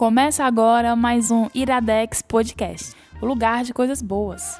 [0.00, 4.58] Começa agora mais um Iradex Podcast, o lugar de coisas boas.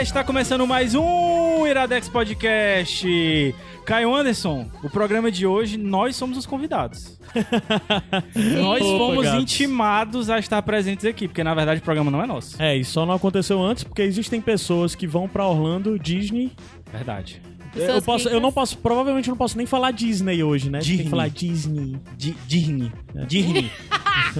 [0.00, 1.37] Está começando mais um
[1.78, 3.54] Iradex Podcast.
[3.86, 7.16] Caio Anderson, o programa de hoje, nós somos os convidados.
[8.60, 9.42] nós Opa, fomos gatos.
[9.42, 12.60] intimados a estar presentes aqui, porque na verdade o programa não é nosso.
[12.60, 16.50] É, isso só não aconteceu antes porque existem pessoas que vão pra Orlando, Disney.
[16.92, 17.40] Verdade.
[17.76, 20.80] Eu, posso, eu não posso, provavelmente eu não posso nem falar Disney hoje, né?
[20.80, 21.04] Tem Disney.
[21.04, 21.96] que falar Disney.
[22.16, 22.92] Di- Disney.
[23.28, 23.70] Disney.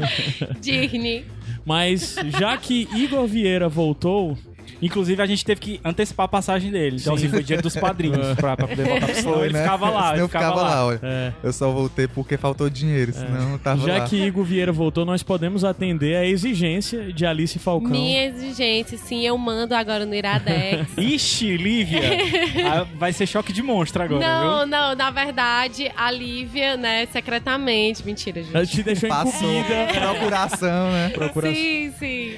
[0.61, 1.25] Disney.
[1.65, 4.37] Mas já que Igor Vieira voltou,
[4.81, 6.99] Inclusive, a gente teve que antecipar a passagem dele.
[7.01, 7.25] Então, Sim.
[7.25, 9.63] assim, foi dinheiro dos padrinhos pra, pra poder voltar pro Foi, ele né?
[9.63, 10.01] ficava lá.
[10.01, 11.01] Senão ele eu ficava lá, olha.
[11.03, 14.05] é, Eu só voltei porque faltou dinheiro, senão eu tava já lá.
[14.05, 17.91] que Igor Vieira voltou, nós podemos atender a exigência de Alice Falcão.
[17.91, 20.87] Minha exigência, sim, eu mando agora no Iradex.
[20.97, 22.01] Ixi, Lívia.
[22.69, 24.67] Ah, vai ser choque de monstro agora, não, viu?
[24.67, 28.05] não, na verdade, a Lívia, né, secretamente.
[28.05, 28.77] Mentira, Ela gente.
[28.77, 29.31] te deixou Passou.
[29.51, 29.87] incumbida.
[30.01, 31.09] Procuração, né?
[31.11, 31.53] Procura...
[31.53, 32.33] Sim, sim.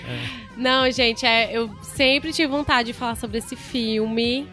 [0.56, 4.46] Não, gente, é, eu sempre tive vontade de falar sobre esse filme.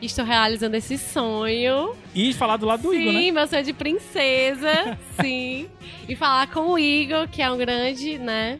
[0.00, 1.94] Estou realizando esse sonho.
[2.14, 3.30] E falar do lado do sim, Igor, né?
[3.30, 4.98] meu sonho de princesa.
[5.20, 5.68] sim.
[6.08, 8.58] E falar com o Igor, que é um grande, né?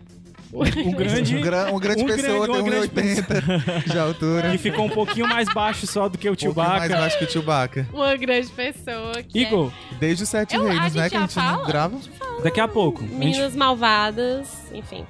[0.52, 0.60] Um
[0.94, 1.34] grande...
[1.36, 4.50] Um, gran- uma grande um pessoa grande- tem 1,80 de altura.
[4.52, 7.30] Que ficou um pouquinho mais baixo só do que o Um mais baixo que o
[7.30, 7.88] Chewbacca.
[7.92, 9.14] Uma grande pessoa.
[9.26, 11.10] Que é Igor, Desde os Sete Eu- a Reinos, gente né?
[11.10, 11.66] Que a gente não fala?
[11.66, 11.98] grava.
[12.44, 13.02] daqui a pouco.
[13.02, 15.04] a gente- Meninas malvadas, enfim.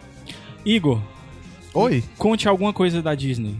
[0.65, 0.99] Igor,
[1.75, 2.05] Oi.
[2.19, 3.59] conte alguma coisa da Disney.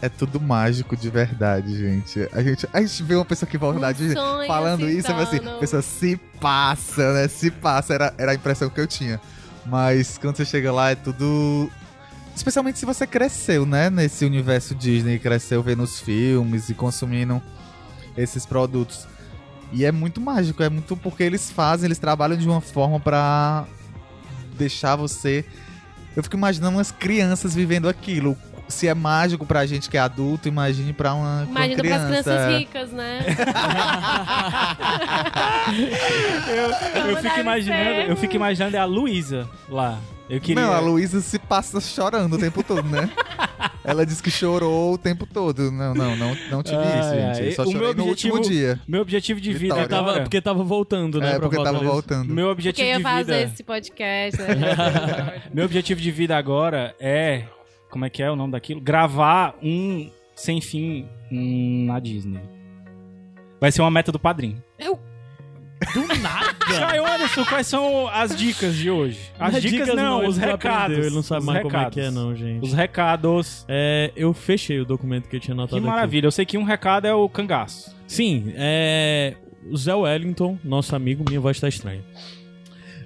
[0.00, 2.28] É tudo mágico de verdade, gente.
[2.32, 4.98] A gente, a gente vê uma pessoa que volta da Um Disney sonho falando se
[4.98, 7.28] isso, falei assim, a pessoa se passa, né?
[7.28, 9.20] Se passa, era, era a impressão que eu tinha.
[9.66, 11.68] Mas quando você chega lá, é tudo.
[12.34, 13.90] Especialmente se você cresceu, né?
[13.90, 17.42] Nesse universo Disney, cresceu vendo os filmes e consumindo
[18.16, 19.08] esses produtos.
[19.72, 23.66] E é muito mágico, é muito porque eles fazem, eles trabalham de uma forma pra
[24.56, 25.44] deixar você.
[26.18, 28.36] Eu fico imaginando umas crianças vivendo aquilo.
[28.66, 32.02] Se é mágico pra gente que é adulto, imagine pra uma, pra uma Imagina pras
[32.02, 32.22] criança.
[32.24, 33.20] crianças ricas, né?
[36.48, 39.96] Eu, Como fico imaginando, eu fico imaginando a Luísa lá.
[40.28, 40.64] Eu queria.
[40.64, 43.08] Não, a Luísa se passa chorando o tempo todo, né?
[43.88, 45.70] Ela disse que chorou o tempo todo.
[45.72, 47.46] Não, não, não, não tive Ai, isso, gente.
[47.46, 48.80] Eu só O chorei meu no objetivo- último dia.
[48.86, 49.84] Meu objetivo de vida Vitória.
[49.84, 50.06] agora.
[50.12, 51.36] Tava, porque tava voltando, né?
[51.36, 52.32] É, porque tava voltando.
[52.34, 53.52] Meu Porque objetivo eu ia de fazer vida.
[53.54, 55.42] esse podcast, né?
[55.54, 57.44] Meu objetivo de vida agora é.
[57.90, 58.80] Como é que é o nome daquilo?
[58.80, 62.40] Gravar um sem fim na Disney.
[63.60, 64.62] Vai ser uma meta do padrinho.
[65.94, 66.54] Do nada.
[66.66, 69.18] Caio Anderson, quais são as dicas de hoje?
[69.38, 70.98] As As dicas, não, ele os recados.
[70.98, 71.94] Ele não sabe mais como é recados.
[71.94, 72.64] que é, não, gente.
[72.64, 73.64] Os recados.
[73.68, 75.94] É, eu fechei o documento que eu tinha anotado Que aqui.
[75.94, 76.26] maravilha.
[76.26, 77.94] Eu sei que um recado é o cangaço.
[78.06, 79.34] Sim, é.
[79.70, 82.02] O Zé Wellington, nosso amigo, minha voz tá estranha.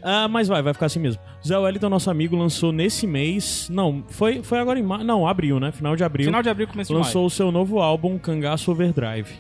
[0.02, 1.20] Ah, mas vai, vai ficar assim mesmo.
[1.44, 3.68] O Zé Wellington, nosso amigo, lançou nesse mês.
[3.70, 5.04] Não, foi, foi agora em março.
[5.04, 5.70] Não, abril, né?
[5.72, 6.26] Final de abril.
[6.26, 9.30] Final de abril, começo de lançou o seu novo álbum, Cangaço Overdrive.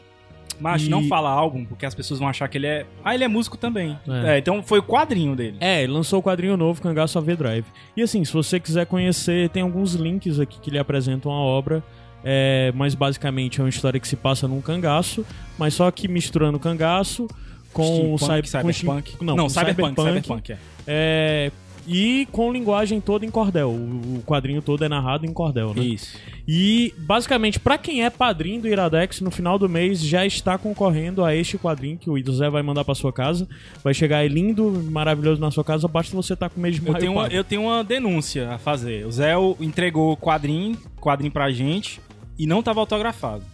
[0.62, 2.86] Mas e- não fala álbum, porque as pessoas vão achar que ele é...
[3.04, 3.98] Ah, ele é músico também.
[4.08, 4.34] É.
[4.34, 5.56] É, então foi o quadrinho dele.
[5.60, 7.66] É, ele lançou o quadrinho novo, Cangaço Overdrive.
[7.96, 11.82] E assim, se você quiser conhecer, tem alguns links aqui que lhe apresentam a obra.
[12.24, 15.26] É, mas basicamente é uma história que se passa num cangaço,
[15.58, 17.26] mas só que misturando cangaço
[17.72, 19.24] com Steampunk, cyber- com cyberpunk.
[19.24, 20.58] Não, com cyberpunk, cyberpunk, é.
[20.86, 21.52] É,
[21.86, 23.70] e com linguagem toda em cordel.
[23.70, 25.82] O o quadrinho todo é narrado em cordel, né?
[25.82, 26.16] Isso.
[26.46, 31.24] E, basicamente, pra quem é padrinho do Iradex, no final do mês já está concorrendo
[31.24, 33.48] a este quadrinho que o José vai mandar pra sua casa.
[33.82, 36.86] Vai chegar aí lindo, maravilhoso na sua casa, basta você estar com o mês de
[36.86, 39.06] Eu tenho, uma, eu tenho uma denúncia a fazer.
[39.06, 42.00] O Zé entregou quadrinho, quadrinho pra gente
[42.38, 43.44] e não tava autografado.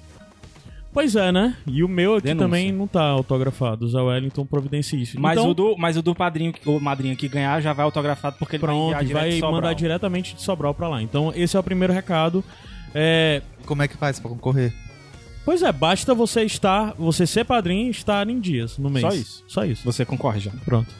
[0.92, 1.56] Pois é, né?
[1.66, 2.46] E o meu aqui Denúncia.
[2.46, 3.84] também não tá autografado.
[3.84, 5.20] O Zé Wellington providencia isso.
[5.20, 8.36] Mas, então, o do, mas o do padrinho, o madrinho que ganhar já vai autografado
[8.38, 11.02] porque ele pronto, vai vai direto mandar diretamente de Sobral pra lá.
[11.02, 12.42] Então, esse é o primeiro recado.
[12.94, 14.72] É, Como é que faz pra concorrer?
[15.44, 19.02] Pois é, basta você estar, você ser padrinho e estar em dias no mês.
[19.02, 19.44] Só isso.
[19.46, 19.84] Só isso.
[19.84, 20.50] Você concorre já.
[20.64, 20.94] Pronto.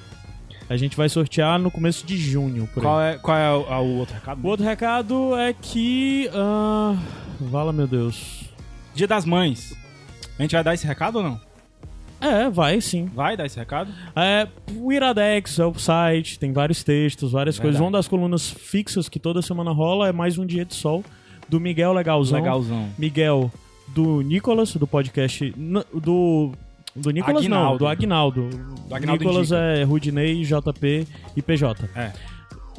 [0.70, 2.84] A gente vai sortear no começo de junho, por aí.
[2.84, 4.44] Qual é, qual é o, o outro recado?
[4.44, 6.30] O outro recado é que.
[6.34, 6.94] ah,
[7.40, 8.47] vala, meu Deus.
[8.98, 9.76] Dia das Mães.
[10.36, 11.40] A gente vai dar esse recado ou não?
[12.20, 13.04] É, vai sim.
[13.14, 13.92] Vai dar esse recado?
[14.16, 17.76] É, o Iradex é o site, tem vários textos, várias Verdade.
[17.76, 17.80] coisas.
[17.80, 21.04] Uma das colunas fixas que toda semana rola é mais um dia de sol,
[21.48, 22.40] do Miguel Legalzão.
[22.40, 22.88] Legalzão.
[22.98, 23.52] Miguel
[23.86, 25.48] do Nicolas, do podcast.
[25.94, 26.50] Do.
[26.96, 27.78] Do Nicolas não, Aguinaldo.
[27.78, 28.48] do Agnaldo.
[28.88, 29.60] Do Aguinaldo Nicolas indica.
[29.60, 31.06] é Rudinei, JP
[31.36, 31.88] e PJ.
[31.94, 32.12] É.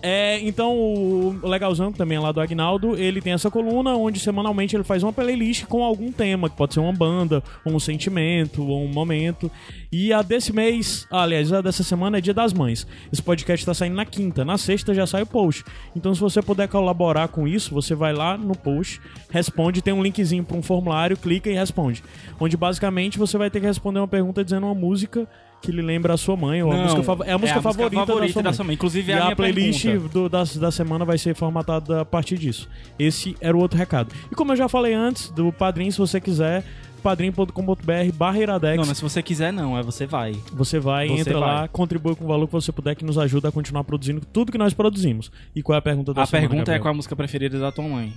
[0.01, 4.84] É, então o Legalzão, também lá do Agnaldo, ele tem essa coluna onde semanalmente ele
[4.84, 8.84] faz uma playlist com algum tema, que pode ser uma banda, ou um sentimento, ou
[8.84, 9.51] um momento.
[9.92, 12.88] E a desse mês, aliás, a dessa semana é Dia das Mães.
[13.12, 15.63] Esse podcast tá saindo na quinta, na sexta já sai o post.
[15.96, 20.04] Então se você puder colaborar com isso, você vai lá no post, responde, tem um
[20.04, 22.04] linkzinho para um formulário, clica e responde.
[22.40, 25.28] Onde basicamente você vai ter que responder uma pergunta dizendo uma música
[25.62, 28.06] que lhe lembra a sua mãe, ou a Não, música, fav- é a música favorita,
[28.06, 28.76] favorita da sua mãe.
[28.76, 32.06] Inclusive, E é a, a, minha playlist do- da, da semana vai ser formatada a
[32.06, 32.70] partir disso.
[32.98, 34.14] Esse era o outro recado.
[34.32, 36.64] E como eu já falei antes, do Padrim, se você quiser,
[37.04, 38.78] padrim.com.br barra iradex.
[38.78, 39.78] Não, mas se você quiser, não.
[39.78, 40.34] É você vai.
[40.54, 41.42] Você vai, Você entra vai.
[41.62, 44.52] lá, contribui com o valor que você puder, que nos ajuda a continuar produzindo tudo
[44.52, 45.32] que nós produzimos.
[45.56, 47.72] E qual é a pergunta da a semana, pergunta é qual a música preferida da
[47.72, 48.14] tua mãe.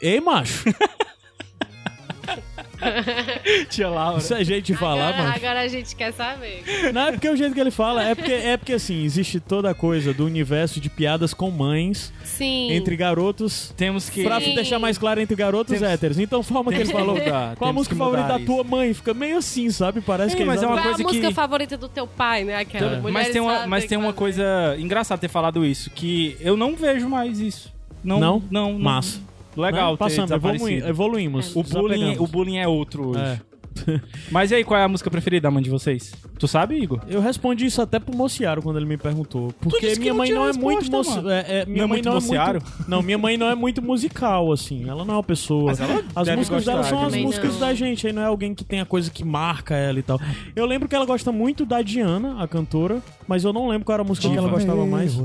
[0.00, 0.64] Ei, macho!
[3.68, 4.18] Tia Laura.
[4.18, 5.34] Isso é jeito de falar, agora, mano.
[5.36, 6.62] agora a gente quer saber.
[6.92, 9.70] Não é porque o jeito que ele fala, é porque, é porque assim, existe toda
[9.70, 12.72] a coisa do universo de piadas com mães Sim.
[12.72, 13.72] entre garotos.
[13.76, 14.22] Temos que...
[14.22, 14.54] Pra Sim.
[14.54, 16.18] deixar mais claro entre garotos Temos- héteros.
[16.18, 17.16] Então, forma que ele que falou.
[17.16, 18.94] mudar, Qual a música que favorita da tua mãe?
[18.94, 20.00] Fica meio assim, sabe?
[20.00, 21.88] Parece Sim, que é mas é uma Qual é a coisa música que- favorita do
[21.88, 22.56] teu pai, né?
[22.56, 23.00] Aquela É.
[23.00, 26.74] mulher Mas tem uma, mas tem uma coisa engraçada ter falado isso, que eu não
[26.76, 27.72] vejo mais isso.
[28.04, 28.20] Não?
[28.20, 28.42] Não?
[28.50, 28.72] Não.
[28.72, 28.78] não.
[28.78, 29.20] Massa.
[29.60, 29.96] Legal Né?
[29.98, 31.56] ter Passamos, evolu evoluímos.
[31.56, 32.20] O bullying, desapegamos.
[32.20, 33.20] o bullying é outro hoje.
[33.20, 33.40] É.
[34.30, 36.12] Mas e aí, qual é a música preferida da mãe de vocês?
[36.38, 37.00] Tu sabe, Igor?
[37.08, 39.52] Eu respondi isso até pro Mociaro quando ele me perguntou.
[39.60, 40.90] Porque minha mãe não é muito.
[40.90, 41.18] moci-.
[41.28, 42.66] É, é, minha Não é mãe muito não é muito.
[42.88, 44.88] Não, minha mãe não é muito musical, assim.
[44.88, 45.66] Ela não é uma pessoa.
[45.66, 47.60] Mas ela As músicas dela são de as músicas não.
[47.60, 50.20] da gente, aí não é alguém que tem a coisa que marca ela e tal.
[50.56, 53.94] Eu lembro que ela gosta muito da Diana, a cantora, mas eu não lembro qual
[53.94, 55.16] era a música que ela gostava mais.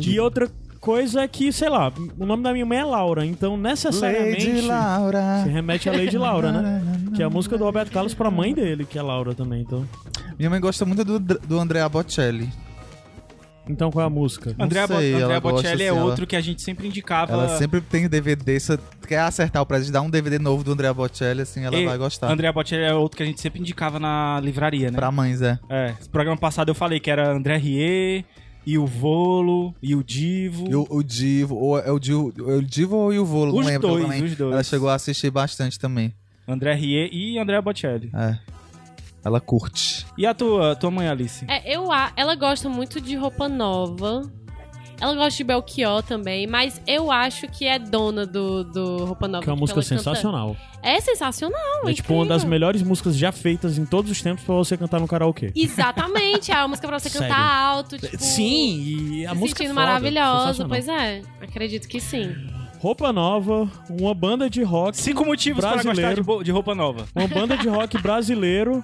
[0.00, 0.50] E outra
[0.80, 5.42] coisa que, sei lá, o nome da minha mãe é Laura, então necessariamente Lady Laura.
[5.44, 6.82] se remete a Lady Laura, né?
[7.14, 9.84] Que é a música do Roberto Carlos pra mãe dele, que é Laura também, então.
[10.38, 12.48] Minha mãe gosta muito do, do Andrea Bocelli.
[13.68, 14.54] Então qual é a música?
[14.56, 17.32] Não Andrea, Bo ela Bocelli é assim, ela- outro que a gente sempre indicava.
[17.32, 18.58] Ela sempre tem DVD.
[18.58, 21.84] Se quer acertar o presente, dá um DVD novo do Andrea Bocelli, assim, ela E
[21.84, 22.30] vai gostar.
[22.30, 24.96] Andrea Bocelli é outro que a gente sempre indicava na livraria, né?
[24.96, 25.58] Pra mães, é.
[25.68, 28.24] É, esse programa passado eu falei que era André Rie,
[28.70, 30.66] e o Volo, e o Divo.
[30.68, 33.66] E o, o Divo, ou é o Divo, o Divo ou o Volo, não Os
[33.66, 34.24] lembro dois, também.
[34.24, 34.52] os dois.
[34.52, 36.12] Ela chegou a assistir bastante também.
[36.46, 38.10] André Rie e André Bocelli.
[38.14, 38.38] É.
[39.24, 40.06] Ela curte.
[40.16, 41.44] E a tua, tua mãe, Alice?
[41.48, 44.30] É, eu, a- ela gosta muito de roupa nova.
[45.00, 49.44] Ela gosta de Belchior também, mas eu acho que é dona do, do Roupa Nova.
[49.44, 50.56] Que é uma música ela canta- sensacional.
[50.82, 54.54] É sensacional, É tipo uma das melhores músicas já feitas em todos os tempos pra
[54.54, 55.52] você cantar no karaokê.
[55.54, 57.44] Exatamente, é uma música pra você cantar Sério.
[57.44, 58.16] alto, tipo...
[58.22, 60.68] Sim, e a se música é foda, maravilhosa, sensacional.
[60.68, 61.22] pois é.
[61.40, 62.32] Acredito que sim.
[62.78, 64.96] Roupa nova, uma banda de rock.
[64.96, 67.06] Cinco motivos para gostar de, roupa nova.
[67.14, 68.82] Uma banda de rock brasileiro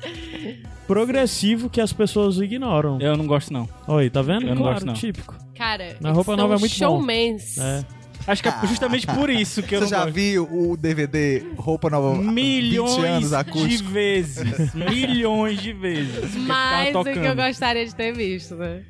[0.86, 2.98] progressivo que as pessoas ignoram.
[3.00, 3.68] Eu não gosto, não.
[3.86, 4.42] Aí, tá vendo?
[4.46, 4.94] Eu não claro, gosto, não.
[4.94, 5.36] típico.
[5.54, 6.76] Cara, Na roupa nova é muito bom.
[6.76, 7.58] showmans.
[7.58, 7.84] É.
[8.26, 10.14] Acho que é justamente por isso que eu Você não já gosto.
[10.14, 13.30] viu o DVD Roupa Nova 20 Milhões
[13.68, 14.74] de vezes.
[14.74, 16.34] Milhões de vezes.
[16.36, 18.82] Mais do que eu gostaria de ter visto, né?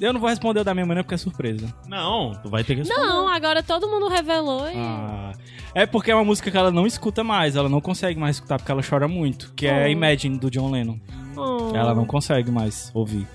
[0.00, 1.74] Eu não vou responder o da minha mãe, não, porque é surpresa.
[1.88, 4.74] Não, tu vai ter que Não, agora todo mundo revelou e...
[4.76, 5.32] Ah,
[5.74, 8.58] é porque é uma música que ela não escuta mais, ela não consegue mais escutar
[8.58, 9.88] porque ela chora muito, que é Oh.
[9.88, 10.98] Imagine do John Lennon.
[11.36, 11.74] Oh.
[11.74, 13.26] Ela não consegue mais ouvir.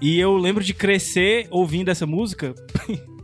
[0.00, 2.54] E eu lembro de crescer ouvindo essa música.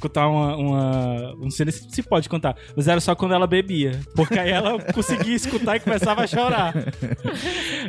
[0.00, 1.34] contar uma, uma.
[1.38, 4.00] Não sei nem se pode contar, mas era só quando ela bebia.
[4.14, 6.74] Porque aí ela conseguia escutar e começava a chorar.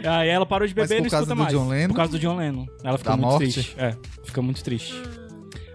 [0.04, 1.54] Aí ela parou de beber e por não causa escuta do mais.
[1.54, 1.88] John Lennon?
[1.90, 2.66] Por causa do John Lennon.
[2.84, 3.54] Ela fica Da muito morte?
[3.54, 3.76] triste.
[3.78, 5.02] É, fica muito triste.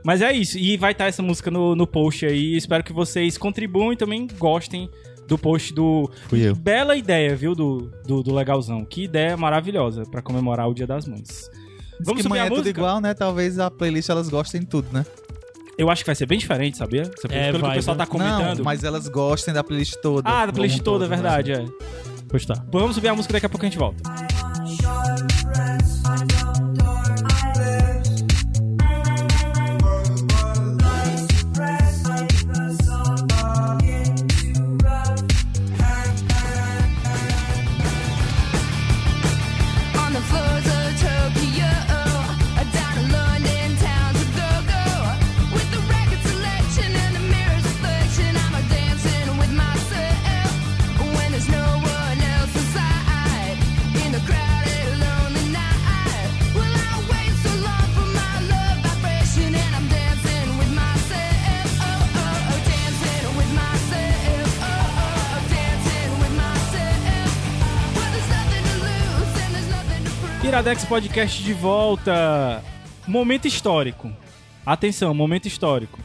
[0.05, 0.59] Mas é isso.
[0.59, 2.57] E vai estar essa música no, no post aí.
[2.57, 4.89] Espero que vocês contribuam e também gostem
[5.27, 6.11] do post do.
[6.29, 6.55] Fui eu.
[6.57, 8.85] Bela ideia, viu, do, do, do Legalzão.
[8.85, 11.51] Que ideia maravilhosa pra comemorar o Dia das Mães.
[11.99, 12.81] Diz Vamos que subir mãe a é tudo música?
[12.81, 13.13] igual, né?
[13.13, 15.05] Talvez a playlist elas gostem de tudo, né?
[15.79, 17.05] Eu acho que vai ser bem diferente, sabia?
[17.05, 18.05] Você- É, Pelo que vai, o pessoal né?
[18.05, 18.59] tá comentando.
[18.59, 20.29] Não, mas elas gostem da playlist toda.
[20.29, 21.65] Ah, da playlist toda, é todas, verdade, né?
[21.69, 22.23] é.
[22.29, 22.55] Pois tá.
[22.69, 24.03] Bom, Vamos subir a música daqui a pouco a gente volta.
[70.59, 72.65] Iradex Podcast de volta.
[73.07, 74.13] Momento histórico.
[74.67, 76.01] Atenção, momento histórico.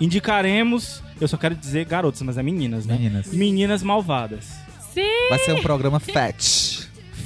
[0.00, 2.94] Indicaremos, eu só quero dizer garotas, mas é meninas, né?
[2.94, 3.26] Meninas.
[3.26, 4.46] Meninas malvadas.
[4.94, 5.28] Sim!
[5.28, 6.69] Vai ser um programa Fat.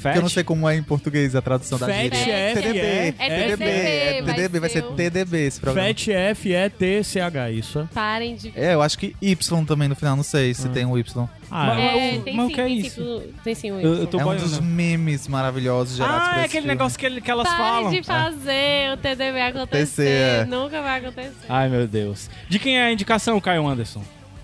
[0.05, 0.13] Fat.
[0.13, 2.33] Que eu não sei como é em português a tradução da Fat gíria.
[2.33, 2.79] é TDB.
[2.79, 3.65] é- É TDB.
[3.65, 5.89] É vai TDB, vai ser o- TDB esse programa.
[5.89, 7.79] FET F E T C H, isso.
[7.81, 7.85] é?
[7.95, 8.53] Parem de.
[8.55, 10.71] É, eu acho que Y também no final, não sei se Ah.
[10.71, 11.29] tem um Y.
[11.51, 12.95] Ah, Mas- É, o- tem mas o sim, que é tem isso?
[13.21, 14.07] sim, tem sim um Y.
[14.07, 16.69] tô é um dos memes maravilhosos gerados por Ah, é aquele filme.
[16.69, 17.91] negócio que, elas Pare falam.
[17.91, 19.77] de fazer o TDB acontecer.
[19.77, 20.45] Acontecer, é.
[20.47, 21.33] Nunca vai acontecer.
[21.49, 22.29] Ai, meu Deus.
[22.49, 24.03] De quem é a indicação, Caio Anderson?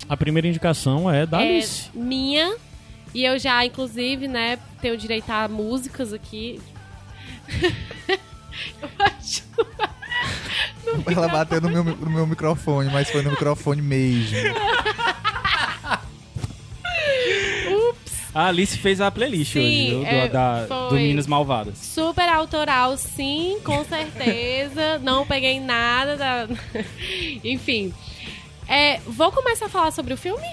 [0.08, 1.88] a primeira indicação é da é Alice.
[1.94, 2.54] minha.
[3.14, 6.60] E eu já, inclusive, né, tenho direito a músicas aqui.
[8.80, 9.42] eu acho.
[11.06, 14.38] Ela bateu no meu, no meu microfone, mas foi no microfone mesmo.
[18.32, 20.00] A Alice fez a playlist Sim, hoje, viu?
[20.00, 20.94] Do, é, da, do.
[20.94, 21.78] Meninas Malvadas.
[21.78, 24.98] Super autoral, sim, com certeza.
[25.02, 26.48] Não peguei nada da.
[27.42, 27.92] Enfim.
[28.68, 30.46] É, vou começar a falar sobre o filme?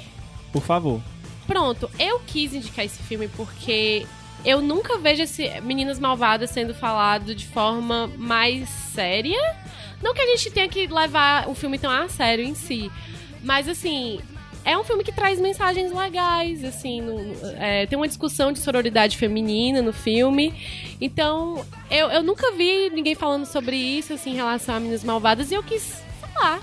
[0.52, 1.00] Por favor.
[1.48, 4.06] Pronto, eu quis indicar esse filme porque
[4.46, 9.40] eu nunca vejo esse Meninas Malvadas sendo falado de forma mais séria.
[10.02, 12.92] Não que a gente tenha que levar o filme tão a sério em si,
[13.44, 14.20] mas assim.
[14.66, 19.16] É um filme que traz mensagens legais, assim, no- é, tem uma discussão de sororidade
[19.16, 20.54] feminina no filme.
[21.00, 25.52] Então, eu, eu nunca vi ninguém falando sobre isso, assim, em relação a Meninas Malvadas,
[25.52, 26.60] e eu quis falar.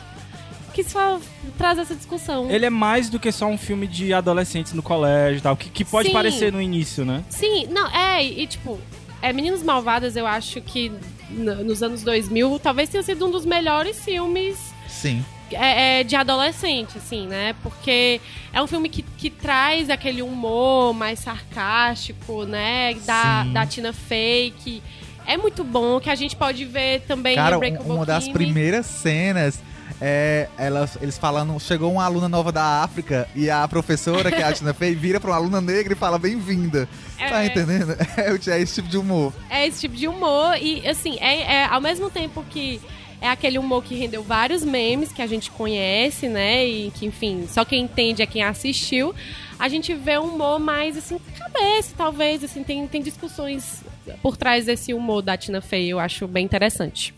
[0.75, 1.21] Quis só
[1.57, 2.51] trazer essa discussão.
[2.51, 5.71] Ele é mais do que só um filme de adolescentes no colégio e tal, que,
[5.71, 6.13] que pode Sim.
[6.13, 7.23] parecer no início, né?
[7.31, 8.81] Sim, não, é, e tipo,
[9.23, 10.91] é, Meninas Malvadas eu acho que
[11.31, 15.25] nos anos 2000 talvez tenha sido um dos melhores filmes Sim.
[15.53, 17.55] é, é, de adolescente, assim, né?
[17.63, 18.21] Porque
[18.53, 22.95] é um filme que, que traz aquele humor mais sarcástico, né?
[23.07, 23.53] Da, Sim.
[23.53, 24.83] da Tina Fey, que
[25.27, 28.87] é muito bom, que a gente pode ver também Cara, um- Unbreakable uma das primeiras
[28.87, 29.63] cenas
[30.01, 34.45] é elas, eles falando, chegou uma aluna nova da África e a professora, que é
[34.45, 36.89] a Tina Fey, vira pra uma aluna negra e fala bem-vinda.
[37.19, 37.47] Tá É.
[37.47, 37.95] entendendo?
[38.17, 39.33] É, é esse tipo de humor.
[39.51, 42.81] É esse tipo de humor e, assim, é, é ao mesmo tempo que
[43.21, 46.67] é aquele humor que rendeu vários memes que a gente conhece, né?
[46.67, 49.15] E que, enfim, só quem entende é quem assistiu.
[49.59, 53.83] A gente vê um humor mais, assim, cabeça, talvez, assim, tem, tem discussões
[54.21, 57.15] por trás desse humor da Tina Fey, eu acho bem interessante.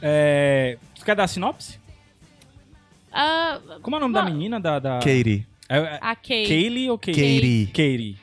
[0.00, 0.78] É...
[0.98, 1.78] Tu quer dar a sinopse?
[3.14, 4.58] Ah, Como é o nome Bom, da menina?
[4.60, 4.94] Da, da...
[4.98, 5.46] Katie.
[5.68, 5.98] É, é...
[6.00, 7.14] a Kay, Kaylee ou Katie?
[7.14, 7.66] Katie.
[7.68, 8.16] Katie.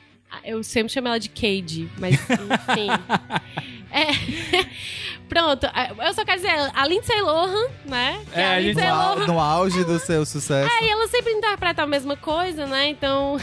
[0.44, 2.88] eu sempre chamo ela de Cade, mas, enfim.
[3.94, 4.06] É,
[5.28, 5.66] pronto,
[6.02, 8.24] eu só quero dizer, a Lindsay Lohan, né?
[8.32, 10.70] Que É, a gente- Lindsay No, Lohan no auge do seu sucesso.
[10.80, 12.88] É, e ela sempre interpreta a mesma coisa, né?
[12.88, 13.36] Então,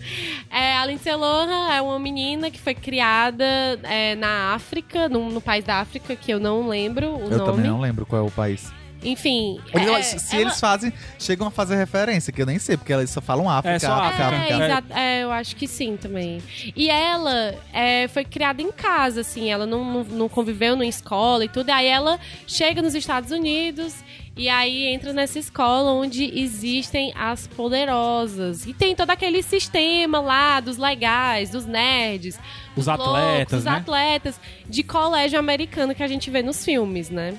[0.52, 3.46] é, a Lindsay Lohan é uma menina que foi criada
[3.82, 7.52] é, na África, no, no país da África, que eu não lembro o Eu nome.
[7.52, 8.70] também não lembro qual é o país.
[9.04, 9.60] Enfim.
[9.72, 12.92] Eles- é, se ela- eles fazem, chegam a fazer referência, que eu nem sei, porque
[12.92, 14.54] eles só falam África, É, só África, África.
[14.64, 15.00] É, África.
[15.00, 16.42] é, eu acho que sim também.
[16.74, 21.44] E ela é, foi criada em casa, assim, ela não, não, não conviveu na escola
[21.44, 21.70] e tudo.
[21.70, 23.94] Aí ela chega nos Estados Unidos
[24.36, 28.66] e aí entra nessa escola onde existem as poderosas.
[28.66, 32.38] E tem todo aquele sistema lá dos legais, dos nerds,
[32.76, 33.70] Os dos loucos, atletas, os né?
[33.72, 37.34] atletas de colégio americano que a gente vê nos filmes, né?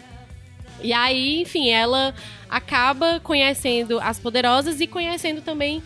[0.85, 2.13] E aí, enfim, ela
[2.49, 5.81] acaba conhecendo as poderosas e conhecendo também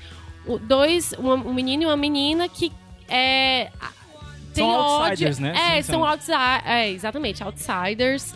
[0.62, 2.72] dois, um menino e uma menina que
[3.08, 3.70] é.
[4.54, 5.06] Tem São ódio.
[5.28, 5.54] outsiders, né?
[5.56, 6.06] É, Sim, são são.
[6.06, 6.64] outsiders.
[6.66, 8.34] É, exatamente, outsiders.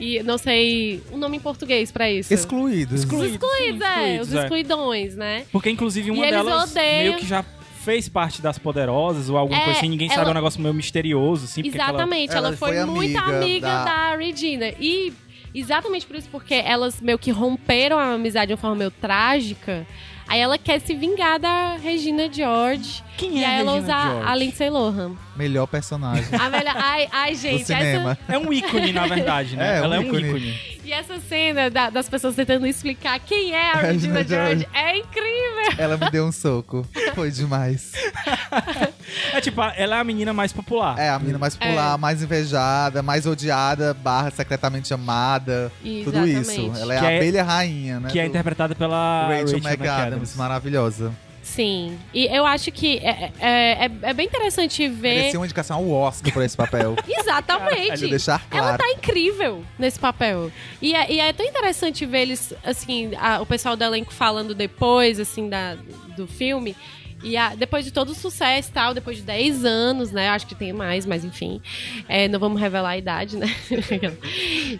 [0.00, 2.32] E não sei o nome em português pra isso.
[2.32, 3.00] Excluídos.
[3.00, 3.32] Excluídos.
[3.34, 4.42] Excluídos, sim, é, excluídos, os é.
[4.44, 5.44] excluidões, né?
[5.50, 7.44] Porque, inclusive, uma E delas odeiam- meio que já
[7.84, 9.88] fez parte das poderosas ou alguma É, coisa assim.
[9.88, 11.62] Ninguém ela- sabe, é um negócio meio misterioso, assim.
[11.66, 13.84] Exatamente, ela, Ela foi, foi muito amiga amiga da...
[13.84, 14.68] da- Regina.
[14.78, 15.12] E
[15.54, 19.86] exatamente por isso, porque elas meio que romperam a amizade de uma forma meio trágica.
[20.30, 23.02] Aí ela quer se vingar da Regina George.
[23.16, 24.28] Quem e é a aí ela Regina usa George?
[24.28, 25.12] a Lindsay Lohan.
[25.34, 26.72] Melhor personagem A velha.
[26.76, 28.18] Ai, ai do gente, cinema.
[28.26, 29.78] essa, É um ícone, na verdade, né?
[29.78, 30.28] É, um Ela é um ícone.
[30.28, 30.60] ícone.
[30.84, 34.68] e essa cena da- das pessoas tentando explicar quem é a Regina Regina George George.
[34.74, 35.74] é incrível.
[35.78, 36.86] Ela me deu um soco.
[37.14, 37.92] Foi demais.
[39.32, 40.98] É tipo, ela é a menina mais popular.
[40.98, 45.70] É, a menina mais popular, mais invejada, mais odiada, barra secretamente amada.
[46.04, 46.50] Tudo isso.
[46.50, 46.80] Exatamente.
[46.80, 48.08] Ela é Que a é- abelha rainha, né?
[48.10, 50.36] Que é interpretada pela Rachel, Rachel, McAdams.
[50.36, 51.12] Maravilhosa.
[51.42, 51.98] Sim.
[52.12, 55.14] E eu acho que é, é, é- é bem interessante ver.
[55.16, 56.94] Merecia uma indicação ao Oscar por esse papel.
[57.08, 57.86] Exatamente.
[57.88, 58.78] Quero deixar Ela claro.
[58.78, 60.50] tá incrível nesse papel.
[60.82, 64.54] E é, e é tão interessante ver eles, assim, a- o pessoal do elenco falando
[64.54, 65.76] depois, assim, da,
[66.16, 66.76] do filme.
[67.22, 70.28] E a- depois de todo o sucesso e tal, depois de 10 anos, né?
[70.28, 71.60] Acho que tem mais, mas enfim.
[72.08, 73.46] é, não vamos revelar a idade, né?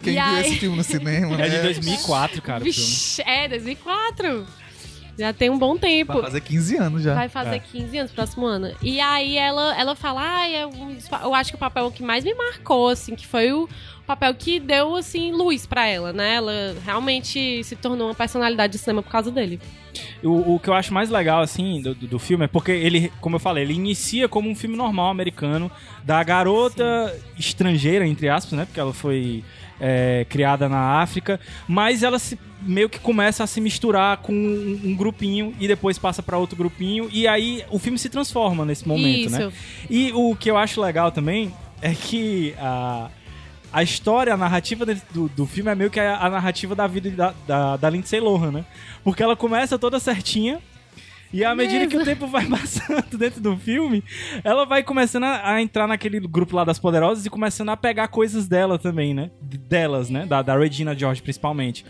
[0.03, 1.47] Quem E viu aí- esse filme no cinema, né?
[1.47, 2.59] É de 2004, cara.
[2.59, 2.77] o filme.
[2.79, 4.47] Vixe, é, 2004.
[5.19, 6.13] Já tem um bom tempo.
[6.13, 7.13] Vai fazer 15 anos já.
[7.13, 7.59] Vai fazer É.
[7.59, 8.73] 15 anos próximo ano.
[8.81, 12.23] E aí ela, ela fala, ah, é um eu acho que o papel que mais
[12.23, 13.69] me marcou, assim, que foi o
[14.09, 16.37] papel que deu, assim, luz pra ela, né?
[16.37, 19.61] Ela realmente se tornou uma personalidade de cinema por causa dele.
[20.25, 23.37] O, o que eu acho mais legal, assim, do, do- filme é porque ele, como
[23.37, 25.71] eu falei, ele inicia como um filme normal americano
[26.03, 28.65] da garota estrangeira, entre aspas, né?
[28.65, 29.45] Porque ela foi
[29.79, 31.39] é, criada na África,
[31.69, 35.99] mas ela se, meio que começa a se misturar com um, um grupinho e depois
[35.99, 39.39] passa pra outro grupinho e aí o filme se transforma nesse momento, Isso.
[39.39, 39.53] né?
[39.91, 43.11] E o que eu acho legal também é que a,
[43.73, 47.11] a história, a narrativa do, do filme é meio que a, a narrativa da vida
[47.11, 48.65] da, da, da Lindsay Lohan, né?
[49.05, 50.61] Porque ela começa toda certinha.
[51.31, 54.03] E à medida que o tempo vai passando dentro do filme,
[54.43, 58.09] ela vai começando a, a entrar naquele grupo lá das poderosas e começando a pegar
[58.09, 59.31] coisas dela também, né?
[59.43, 60.25] Delas, né?
[60.25, 61.85] Da, da Regina George, principalmente.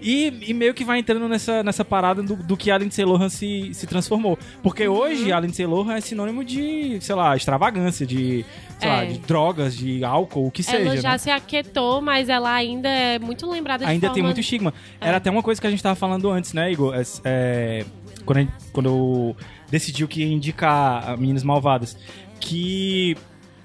[0.00, 3.28] E, e meio que vai entrando nessa, nessa parada do, do que a Lindsay Lohan
[3.28, 4.38] se, se transformou.
[4.62, 4.96] Porque Uhum.
[4.96, 8.44] hoje a Lindsay Lohan é sinônimo de, sei lá, extravagância, de,
[8.78, 9.06] sei lá, É.
[9.06, 10.78] de drogas, de álcool, o que seja.
[10.78, 11.18] ela já né?
[11.18, 14.72] se aquietou, mas ela ainda é muito lembrada de Ainda tem muito estigma.
[15.00, 15.08] É.
[15.08, 16.94] Era até uma coisa que a gente tava falando antes, né, Igor?
[16.94, 17.84] É, é,
[18.24, 19.36] quando, a gente- quando eu
[19.70, 21.96] decidiu que ia indicar Meninas Malvadas,
[22.38, 23.16] que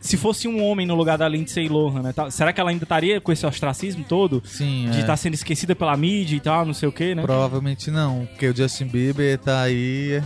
[0.03, 2.13] se fosse um homem no lugar da Lindsay Lohan, né?
[2.13, 4.43] tá- será que ela ainda estaria com esse ostracismo todo?
[4.45, 5.01] Sim, De é.
[5.01, 7.21] estar sendo esquecida pela mídia e tal, não sei o quê, né?
[7.21, 10.21] Provavelmente não, porque o Justin Bieber tá aí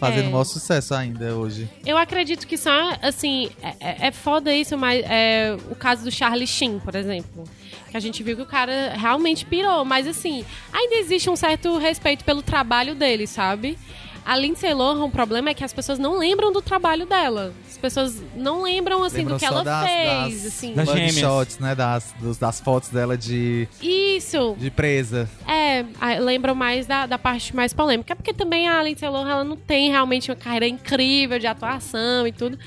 [0.00, 0.28] fazendo É.
[0.28, 1.68] o maior sucesso ainda hoje.
[1.84, 2.70] Eu acredito que só,
[3.02, 7.44] assim, é, é- é foda isso, mas é o caso do Charlie Sheen, por exemplo.
[7.90, 11.78] Que a gente viu que o cara realmente pirou, mas assim, ainda existe um certo
[11.78, 13.78] respeito pelo trabalho dele, sabe?
[14.26, 17.52] A Lindsay Lohan, o problema é que as pessoas não lembram do trabalho dela.
[17.70, 20.74] As pessoas não lembram, assim, Lembram do que ela das- fez, das- assim.
[20.74, 21.14] Das gêmeas.
[21.18, 21.74] shots, né?
[21.76, 25.28] Das, dos- das fotos dela de, Isso, de presa.
[25.46, 25.84] É,
[26.18, 28.14] lembram mais da, da parte mais polêmica.
[28.14, 32.26] É porque também a Lindsay Lohan ela não tem realmente uma carreira incrível de atuação
[32.26, 32.58] e tudo.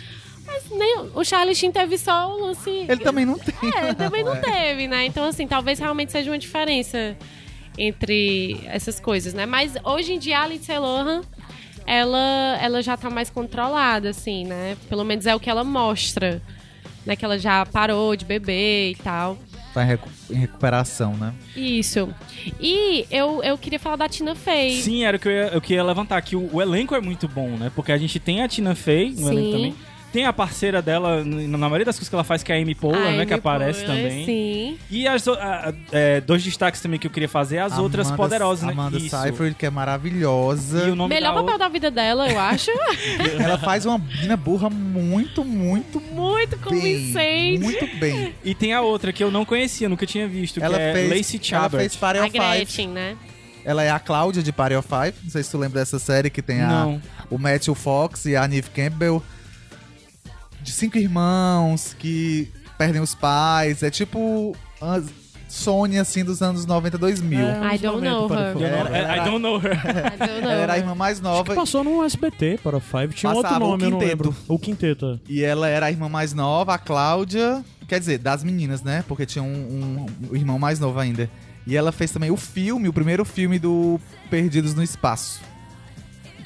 [0.45, 2.69] Mas nem, o Charlie Sheen teve só o lance...
[2.69, 3.53] Ele também não tem.
[3.75, 5.05] É, ele também não teve, né?
[5.05, 7.17] Então, assim, talvez realmente seja uma diferença
[7.77, 9.45] entre essas coisas, né?
[9.45, 11.21] Mas hoje em dia a Lindsay Lohan,
[11.89, 14.77] ela, ela já tá mais controlada, assim, né?
[14.87, 16.41] Pelo menos é o que ela mostra.
[17.05, 17.15] Né?
[17.15, 19.37] Que ela já parou de beber e tal.
[19.73, 21.33] Tá em, recu- em recuperação, né?
[21.55, 22.09] Isso.
[22.59, 24.81] E eu, eu queria falar da Tina Fey.
[24.81, 26.35] Sim, era o que eu ia, eu queria levantar aqui.
[26.35, 27.71] O, o elenco é muito bom, né?
[27.75, 29.31] Porque a gente tem a Tina Fey no Sim.
[29.31, 29.75] elenco também.
[30.11, 32.73] Tem a parceira dela, na maioria das coisas que ela faz, que é a Amy
[32.73, 33.25] Poehler, A né?
[33.27, 34.25] Que aparece Poehler, também.
[34.25, 34.77] Sim.
[34.89, 35.33] E as, a-
[35.69, 38.71] a- é, dois destaques também que eu queria fazer, as outras Amanda- poderosas, né?
[38.73, 39.15] Amanda Isso.
[39.15, 40.87] Seyfried, que é maravilhosa.
[40.87, 42.71] E o nome Melhor da papel da vida dela, eu acho.
[43.39, 46.59] Ela faz uma menina burra muito, muito Muito bem.
[46.59, 47.59] convincente.
[47.63, 48.33] Muito bem.
[48.43, 51.09] E tem a outra que eu não conhecia, nunca tinha visto, Ela que é fez,
[51.17, 51.81] Lacey ela Chabert.
[51.81, 52.43] fez Party A of Five.
[52.55, 53.15] Gretchen, né?
[53.63, 55.13] Ela é a Cláudia de Party of Five.
[55.23, 56.97] Não sei se tu lembra dessa série que tem a,
[57.29, 59.21] o Matthew Fox e a Neve Campbell.
[60.69, 63.81] De cinco irmãos que perdem os pais.
[63.81, 65.01] É tipo a
[65.47, 67.39] Sônia, assim, dos anos 90, 2000.
[67.39, 68.61] I don't know her.
[68.61, 69.73] Ela é, I don't know her.
[69.73, 70.51] I don't know.
[70.51, 73.15] Ela era a irmã mais Acho nova que passou no SBT para Five.
[73.15, 74.35] Tinha outro Passava o nome, não Quinteto.
[74.47, 75.19] O Quinteto.
[75.27, 77.65] e ela era a irmã mais nova, a Cláudia.
[77.87, 79.03] Quer dizer, das meninas, né?
[79.07, 81.27] Porque tinha um, um- um irmão mais novo ainda.
[81.65, 85.41] E ela fez também o filme, o primeiro filme do Perdidos no Espaço.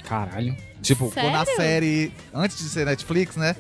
[0.08, 0.56] Caralho.
[0.82, 1.56] Tipo, quando a Sério?
[1.56, 3.56] série, antes de ser Netflix, né?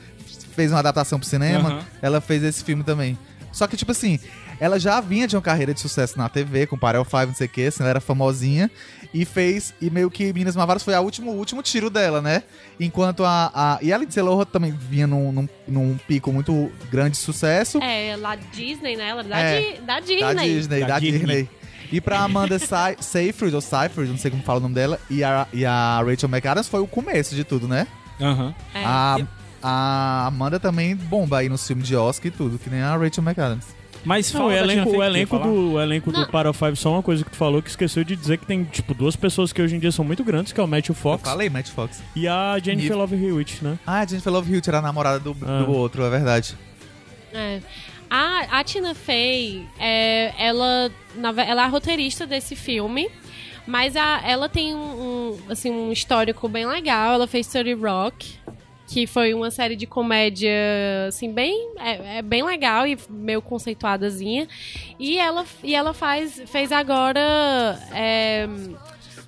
[0.56, 1.80] Fez uma adaptação pro cinema, Aham.
[2.02, 3.18] ela fez esse filme também.
[3.52, 4.20] Só que, tipo assim,
[4.60, 7.46] ela já vinha de uma carreira de sucesso na TV, com Parel 5, não sei
[7.46, 8.70] o que, assim, ela era famosinha.
[9.14, 12.42] E fez, e meio que Minas Malvadas foi a último, o último tiro dela, né?
[12.80, 13.52] Enquanto a.
[13.54, 17.78] a e a Lindsay Lohan também vinha num, num, num pico muito grande de sucesso.
[17.80, 19.10] É, lá Disney, né?
[19.10, 20.20] Ela da, É, Di- da Disney.
[20.20, 21.20] Da Disney, da, Da Disney.
[21.20, 21.50] Disney.
[21.92, 25.24] E pra Amanda Sey- Seyfried, ou Seyfried, não sei como fala o nome dela, e
[25.24, 27.86] a, e a Rachel McAdams foi o começo de tudo, né?
[28.20, 28.56] Aham.
[28.74, 28.84] É.
[28.84, 29.18] A,
[29.64, 33.24] a Amanda também bomba aí nos filmes de Oscar e tudo, que nem a Rachel
[33.24, 33.66] McAdams.
[34.06, 36.28] Mas Não, o elenco, o elenco, do, o elenco do.
[36.28, 38.94] Para Five só uma coisa que tu falou que esqueceu de dizer que tem, tipo,
[38.94, 41.24] duas pessoas que hoje em dia são muito grandes, que é o Matthew Eu Fox
[41.24, 42.04] falei, Matt Fox.
[42.14, 43.80] e a Jennifer Nível- Love Hewitt, né?
[43.88, 45.64] Ah, a Jennifer Love Hewitt era a namorada do, Ah.
[45.64, 46.54] do outro, é verdade.
[47.34, 47.62] É.
[48.10, 50.92] A, a Tina Fey, é, ela,
[51.48, 53.10] ela é a roteirista desse filme,
[53.66, 57.14] mas a- ela tem um, um, assim, um histórico bem legal.
[57.14, 58.34] Ela fez 30 Rock,
[58.94, 60.52] que foi uma série de comédia,
[61.08, 64.48] assim, bem, é, é bem legal e meio conceituadazinha.
[65.00, 67.20] E ela, e ela faz, fez agora
[67.92, 68.48] é,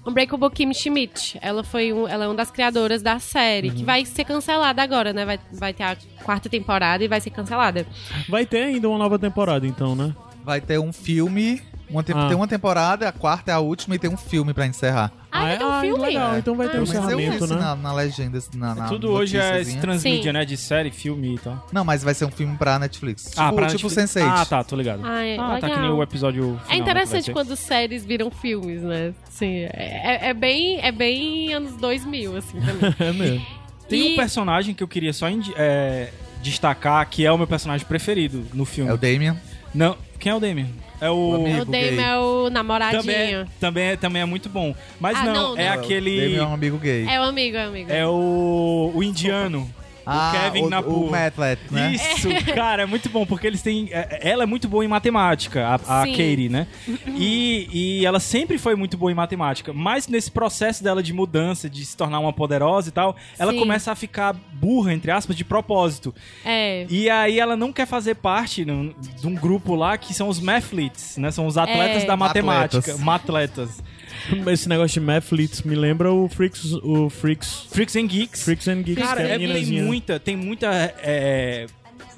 [0.05, 1.39] Unbreakable Kim Schmidt.
[1.41, 3.75] Ela foi um, ela é uma das criadoras da série, Uhum.
[3.75, 5.25] que vai ser cancelada agora, né?
[5.25, 7.87] Vai, vai ter a quarta temporada e vai ser cancelada.
[8.29, 10.13] Vai ter ainda uma nova temporada, então, né?
[10.43, 11.59] Vai ter um filme.
[11.89, 12.27] Uma te- Ah.
[12.27, 15.11] Tem uma temporada, a quarta é a última e tem um filme pra encerrar.
[15.35, 16.05] Ah, um ah, filme?
[16.05, 16.37] legal.
[16.37, 17.55] Então vai ter um vi encerramento, né?
[17.55, 20.45] na, na legenda, assim, na, na Tudo hoje é transmídia, né?
[20.45, 21.65] De série, filme e tal.
[21.71, 23.31] Não, mas vai ser um filme pra Netflix.
[23.37, 24.13] ah, tipo, pra tipo Netflix.
[24.13, 24.27] Sense8.
[24.27, 25.01] Ah, tá, tô ligado.
[25.03, 25.81] Ah, é, Ah, tá que legal.
[25.81, 29.13] nem o episódio final, É interessante quando séries viram filmes, né?
[29.29, 32.95] Sim, é, é- é bem, é bem anos 2000, assim, também.
[32.99, 33.45] É mesmo.
[33.89, 36.09] Tem E- um personagem que eu queria só é,
[36.41, 38.89] destacar, que é o meu personagem preferido no filme.
[38.89, 39.35] É o Damien.
[39.73, 40.73] Não, quem é o Damien?
[41.01, 41.15] É o...
[41.15, 41.61] O amigo.
[41.61, 43.01] o Dame é o namoradinho.
[43.01, 44.73] Também é, também, é, também é muito bom.
[44.99, 45.73] Mas Ah, não, não, é não.
[45.73, 46.19] aquele...
[46.21, 47.05] Damien é um amigo gay.
[47.07, 47.91] É o amigo, é o amigo.
[47.91, 49.69] É o, o indiano.
[50.05, 50.89] Ah, o Kevin o, Napu.
[50.91, 51.91] o Matlet, né?
[51.93, 53.89] Isso, cara, é muito bom, porque eles têm.
[53.91, 56.05] é- Ela é muito boa em matemática, a, a.
[56.05, 56.67] Katie, né?
[57.15, 57.67] E,
[58.01, 59.73] e ela sempre foi muito boa em matemática.
[59.73, 63.59] Mas nesse processo dela de mudança, de se tornar uma poderosa e tal, ela Sim.
[63.59, 66.13] começa a ficar burra, entre aspas, de propósito.
[66.43, 66.85] É.
[66.89, 70.39] E aí ela não quer fazer parte no- de um grupo lá que são os
[70.39, 71.31] mathletes, né?
[71.31, 72.05] São os atletas É.
[72.05, 72.79] da matemática.
[72.79, 72.99] Atletas.
[73.03, 73.83] Matletas.
[74.51, 78.43] Esse negócio de Mathletes me lembra o Freaks, o Freaks, Freaks and Geeks.
[78.43, 79.03] Freaks and Geeks.
[79.03, 80.67] Cara, é, a tem muita, tem muita.
[81.01, 81.67] é,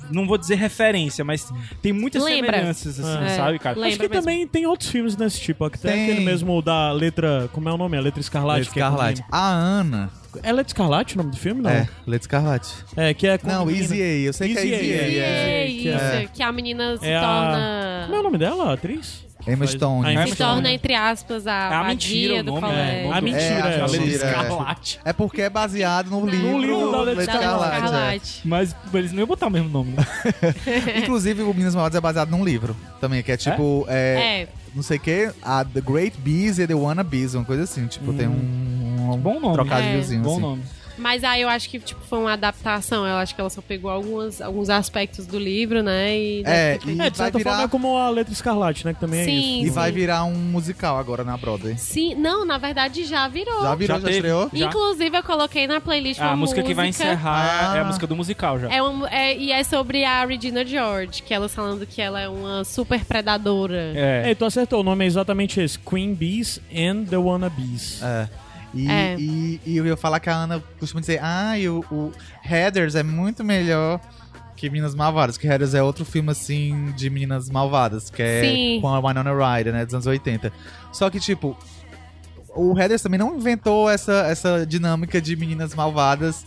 [0.09, 2.53] não vou dizer referência, mas tem muitas Lembra.
[2.53, 3.35] semelhanças, assim, É.
[3.35, 3.75] sabe, cara?
[3.75, 4.21] Lembra Acho que mesmo.
[4.21, 5.69] também tem outros filmes desse tipo.
[5.69, 7.49] que Tem, aquele mesmo da letra.
[7.51, 7.97] Como é o nome?
[7.97, 8.59] A letra Escarlate.
[8.59, 9.21] Letra que é Escarlate.
[9.21, 9.27] menino.
[9.31, 10.09] A Ana.
[10.43, 11.61] É Letra Escarlate o nome do filme?
[11.61, 11.69] Não.
[11.69, 12.73] É, Letra Escarlate.
[12.95, 13.83] É, que é com Não, a menina.
[13.83, 14.05] Easy A.
[14.27, 15.07] Eu sei que é Easy Easy A, A.
[15.07, 15.63] E é.
[15.63, 18.03] é que isso, é- que a menina se É a- torna.
[18.05, 19.25] Como é o nome dela, a atriz?
[19.47, 20.05] Emma Stone.
[20.05, 20.51] a Emma Se Stone.
[20.55, 22.83] torna, entre aspas, a, É a mentira o do nome, colégio.
[22.91, 23.11] é.
[23.17, 24.15] A mentira, É, a é, a mentira, é.
[24.15, 24.99] Escarlate.
[25.05, 27.63] É porque é baseado no livro, livro da Da Escarlate.
[27.63, 27.77] é.
[27.85, 28.41] Escarlate.
[28.43, 30.03] Mas eles não iam botar o mesmo nome, né?
[31.01, 33.85] Inclusive, o Minas Malvadas é baseado num livro também, que é tipo.
[33.87, 34.47] É, É.
[34.75, 37.87] Não sei o que, a The Great Bees e The Wanna Bees, uma coisa assim.
[37.87, 38.66] Tipo, tem um.
[39.13, 39.53] Um Bom nome.
[39.53, 40.41] Trocadilhozinho, Bom assim.
[40.41, 40.63] nome.
[40.99, 43.05] Mas aí eu acho que tipo, foi uma adaptação.
[43.05, 46.17] Eu acho que ela só pegou algumas, alguns aspectos do livro, né?
[46.17, 48.95] E É, e É, de vai certa forma virar- é como a letra Escarlate, né?
[48.95, 49.57] Que também é Sim.
[49.59, 49.67] isso.
[49.67, 49.95] E vai sim.
[49.95, 51.77] virar um musical agora na Broadway.
[51.77, 53.61] Sim, não, na verdade já virou.
[53.61, 54.49] Já virou, Já já, estreou?
[54.51, 54.65] Já.
[54.65, 57.77] Inclusive, eu coloquei na playlist Ah, uma a música que vai encerrar Ah.
[57.77, 58.67] é a música do musical já.
[58.73, 62.27] É uma, é, e é sobre a Regina George, que ela falando que ela é
[62.27, 63.93] uma super predadora.
[63.95, 64.31] É.
[64.31, 68.01] É, tu acertou, o nome é exatamente esse: Queen Bees and the Wannabes.
[68.01, 68.27] É.
[68.77, 69.15] E, É.
[69.17, 72.11] E, e eu ia falar que a Ana costuma dizer, ah, o, o
[72.43, 73.99] Heathers é muito melhor
[74.55, 78.79] que Meninas Malvadas, que Heathers é outro filme, assim, de Meninas Malvadas, que é Sim.
[78.81, 80.51] com a Winona Ryder, né, dos anos 80.
[80.91, 81.55] Só que, tipo,
[82.55, 86.43] o Heathers também não inventou essa, essa dinâmica de Meninas Malvadas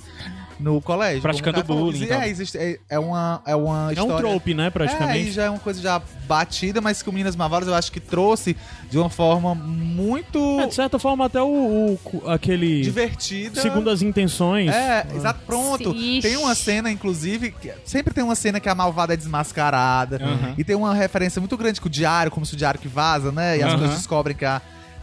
[0.60, 1.22] no colégio.
[1.22, 1.84] Praticando falou.
[1.86, 2.20] bullying, então.
[2.22, 4.14] É, existe, é, é uma, é uma É história...
[4.14, 4.62] um trope, né?
[4.62, 5.32] É, aí Praticamente.
[5.32, 8.56] já é uma coisa já batida, mas que o Meninas Malvadas eu acho que trouxe
[8.90, 12.82] de uma forma muito É, de certa forma, até o, o- aquele.
[12.82, 13.60] divertida.
[13.60, 14.70] Segundo as intenções.
[14.70, 15.94] É, exato, pronto.
[15.94, 16.20] Ixi.
[16.22, 20.16] Tem uma cena, inclusive, que- sempre tem uma cena que a malvada é desmascarada.
[20.22, 20.54] Aham.
[20.56, 23.32] E tem uma referência muito grande com o diário, como se o diário que vaza,
[23.32, 23.58] né?
[23.58, 23.78] E as Aham.
[23.78, 24.60] pessoas descobrem que a,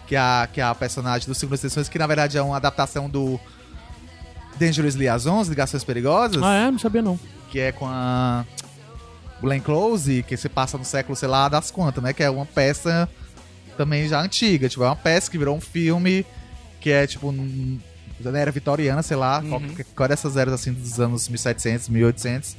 [0.07, 3.39] que, a, que a personagem do Segundo Sessões, que na verdade é uma adaptação do
[4.59, 6.71] Dangerous Liaisons, Ligações Perigosas, Ah, é?
[6.71, 7.19] Não sabia não.
[7.51, 8.45] que é com a
[9.41, 12.13] Glenn Close, que se passa no século, sei lá, das quantas, né?
[12.13, 13.07] Que é uma peça
[13.77, 14.67] também já antiga.
[14.67, 16.25] Tipo, é uma peça que virou um filme
[16.81, 19.49] que é, tipo, na era vitoriana, sei lá, Uhum.
[19.49, 22.55] qualquer, qual dessas eras, assim, dos anos 1700, 1800.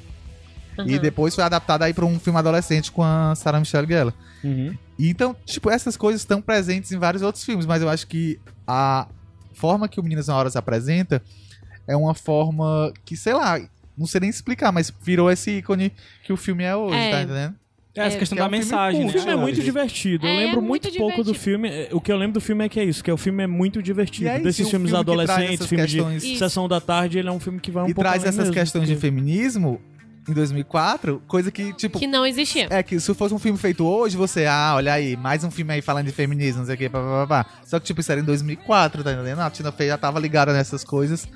[0.86, 0.98] E Uhum.
[1.00, 4.14] depois foi adaptada aí pra um filme adolescente com a Sarah Michelle Gellar.
[4.44, 4.76] Uhum.
[4.96, 8.38] E então, tipo, essas coisas estão presentes em vários outros filmes, mas eu acho que
[8.64, 9.08] a
[9.54, 11.20] forma que o Meninas na Hora se apresenta
[11.88, 13.58] é uma forma que, sei lá,
[13.96, 17.10] não sei nem explicar, mas virou esse ícone que o filme é hoje, É.
[17.10, 17.54] tá entendendo?
[17.96, 19.12] É, essa É, questão que é da um filme mensagem, O né?
[19.12, 20.26] filme é Acho muito divertido.
[20.26, 21.68] Eu É, lembro muito muito, pouco do filme.
[21.68, 23.42] É, O que eu lembro do filme é que é isso, que é o filme
[23.42, 24.28] é muito divertido.
[24.28, 26.38] É isso, Desses um filmes filme adolescentes, filme questões- de Isso.
[26.38, 28.54] sessão da tarde, ele é um filme que vai um e pouco traz essas mesmo,
[28.54, 29.80] questões de porque- feminismo
[30.28, 32.68] em 2004, coisa que, tipo, Que não existia.
[32.70, 35.72] é que se fosse um filme feito hoje, você, ah, olha aí, mais um filme
[35.72, 37.50] aí falando de feminismo, não sei o que, pá, pá, pá, pá.
[37.64, 39.40] Só que, tipo, isso era em 2004, tá entendendo?
[39.40, 41.26] A Tina Fey já tava ligada nessas coisas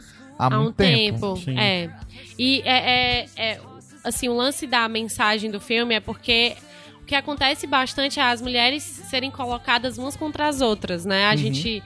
[0.47, 1.37] há, há um tempo.
[1.37, 1.59] Sim.
[1.59, 1.91] É.
[2.39, 3.61] E é, é- é,
[4.05, 6.55] assim, o lance da mensagem do filme é porque
[7.03, 11.27] o que acontece bastante é as mulheres serem colocadas umas contra as outras, né?
[11.27, 11.83] A gente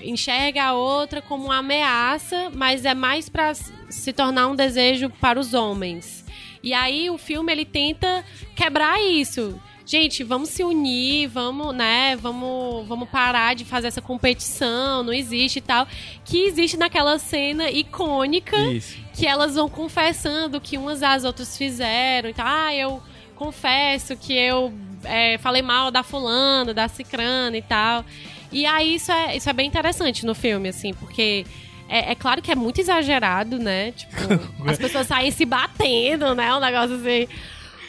[0.00, 5.10] enxerga a outra como uma ameaça, mas é mais pra s- se tornar um desejo
[5.20, 6.24] para os homens.
[6.62, 9.60] E aí o filme ele tenta quebrar isso.
[9.88, 12.14] Gente, vamos se unir, vamos, né?
[12.16, 15.88] Vamos, vamos parar de fazer essa competição, não existe e tal.
[16.26, 18.98] Que existe naquela cena icônica Isso.
[19.14, 22.28] que elas vão confessando que umas às outras fizeram.
[22.28, 23.02] Então, ah, eu
[23.34, 24.74] confesso que eu
[25.04, 28.04] é, falei mal da fulana, da cicrana e tal.
[28.52, 31.46] E aí isso é, isso é bem interessante no filme, assim, porque
[31.88, 33.92] é, é claro que é muito exagerado, né?
[33.92, 34.12] Tipo,
[34.68, 36.54] as pessoas saem se batendo, né?
[36.54, 37.26] Um negócio assim.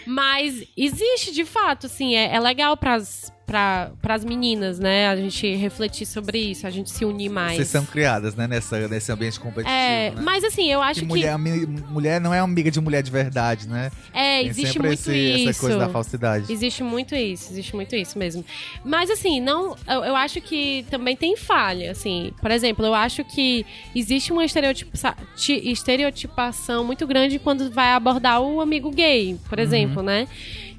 [0.06, 5.08] Mas existe, de fato, assim, é, é legal pras, pra, pras meninas, né?
[5.10, 7.56] A gente refletir sobre isso, a gente se unir mais.
[7.56, 10.22] Vocês são criadas, né, nessa, nesse ambiente competitivo, É, né?
[10.22, 11.08] mas assim, eu acho Que que.
[11.08, 13.92] mulher, ami- mulher não é amiga de mulher de verdade, né?
[14.14, 15.50] É, Tem existe muito esse- isso.
[15.50, 16.54] essa coisa da falsidade.
[16.54, 18.46] Existe muito isso, existe muito isso mesmo.
[18.86, 22.32] Mas assim, não, eu, eu acho que também tem falha, assim.
[22.40, 28.42] Por exemplo, eu acho que existe uma estereotipa- ti- estereotipação muito grande quando vai abordar
[28.42, 30.28] o amigo gay, por exemplo, né?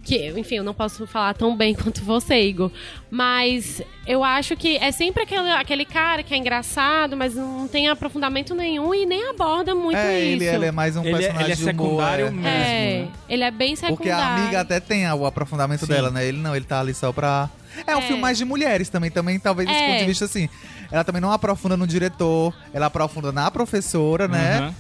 [0.03, 2.71] Que, enfim, eu não posso falar tão bem quanto você, Igor.
[3.11, 7.89] Mas eu acho que é sempre aquele, aquele cara que é engraçado, mas não tem
[7.89, 10.43] aprofundamento nenhum e nem aborda muito é, isso.
[10.43, 12.31] ele, ele é mais um Ele é- personagem ele é de humor, secundário é.
[12.31, 12.47] mesmo.
[12.47, 13.09] É, né?
[13.29, 13.97] ele é bem secundário.
[13.97, 15.93] Porque a amiga até tem o aprofundamento Sim.
[15.93, 16.25] dela, né?
[16.27, 17.51] Ele não, ele tá ali só pra.
[17.87, 18.03] É um É.
[18.03, 19.87] filme mais de mulheres também, também, talvez desse É.
[19.89, 20.49] ponto de vista assim.
[20.91, 24.59] Ela também não aprofunda no diretor, ela aprofunda na professora, né?
[24.59, 24.75] Aham.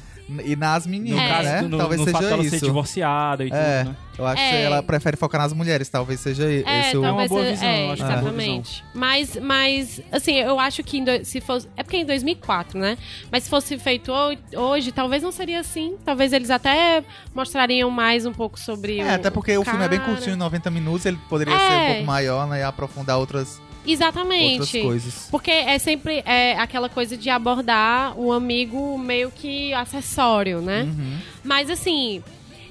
[0.44, 1.28] E nas meninas, No É.
[1.28, 1.62] caso, né?
[1.62, 2.58] no, talvez no fato seja dela isso.
[2.58, 3.50] ser divorciada e É.
[3.84, 3.96] tudo, né?
[4.18, 4.62] Eu acho que É.
[4.64, 7.00] ela prefere focar nas mulheres, talvez seja É, esse o.
[7.00, 8.84] uma talvez boa seja- visão, é, eu acho que é uma boa exatamente.
[8.94, 11.68] Mas, mas, assim, eu acho que do- se fosse.
[11.76, 12.98] É porque é em 2004, né?
[13.32, 15.96] Mas se fosse feito ho- hoje, talvez não seria assim.
[16.04, 17.02] Talvez eles até
[17.34, 18.98] mostrariam mais um pouco sobre.
[19.00, 21.58] É, o, até porque o filme é bem curtinho, 90 minutos, ele poderia É.
[21.58, 22.60] ser um pouco maior, né?
[22.60, 24.82] E aprofundar outras, outras Exatamente.
[24.82, 25.28] coisas.
[25.30, 30.82] Porque é sempre é, aquela coisa de abordar o amigo meio que acessório, né?
[30.82, 31.18] Uhum.
[31.44, 32.22] Mas assim.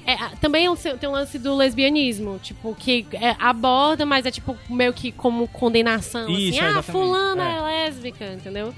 [0.06, 4.58] é, também é tem um lance do lesbianismo, tipo, que é, aborda, mas é tipo
[4.70, 6.30] meio que como condenação.
[6.30, 7.58] Isso, assim, ah, fulana É.
[7.58, 7.62] é.
[7.62, 8.74] lésbica, entendeu?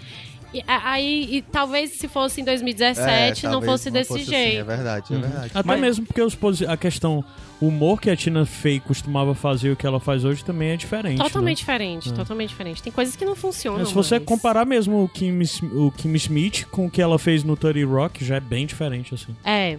[0.53, 4.59] E, aí, e talvez se fosse em 2017 não É, talvez fosse desse assim, jeito.
[4.59, 5.51] é verdade, é verdade.
[5.53, 7.23] Até Mas- mesmo porque os posi- a questão,
[7.61, 10.71] o humor que a Tina Fey costumava fazer e o que ela faz hoje também
[10.71, 11.17] é diferente.
[11.19, 11.61] Totalmente né?
[11.61, 12.83] diferente, totalmente diferente.
[12.83, 13.79] Tem coisas que não funcionam.
[13.79, 15.39] Mas se você mas- comparar mesmo o Kim,
[15.73, 19.13] o Kim Smith com o que ela fez no 30 Rock, já é bem diferente,
[19.15, 19.33] assim.
[19.45, 19.77] É.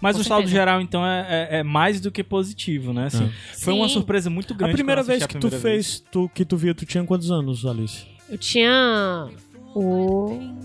[0.00, 0.60] Mas Com o saldo certeza.
[0.60, 3.06] geral, então, é, é- é mais do que positivo, né?
[3.06, 3.94] Assim, Foi uma Sim.
[3.94, 4.72] surpresa muito grande.
[4.72, 7.64] a primeira vez que tu primeira fez, tu, que tu viu, tu tinha quantos anos,
[7.66, 8.04] Alice?
[8.30, 9.26] Eu tinha
[9.78, 10.58] o.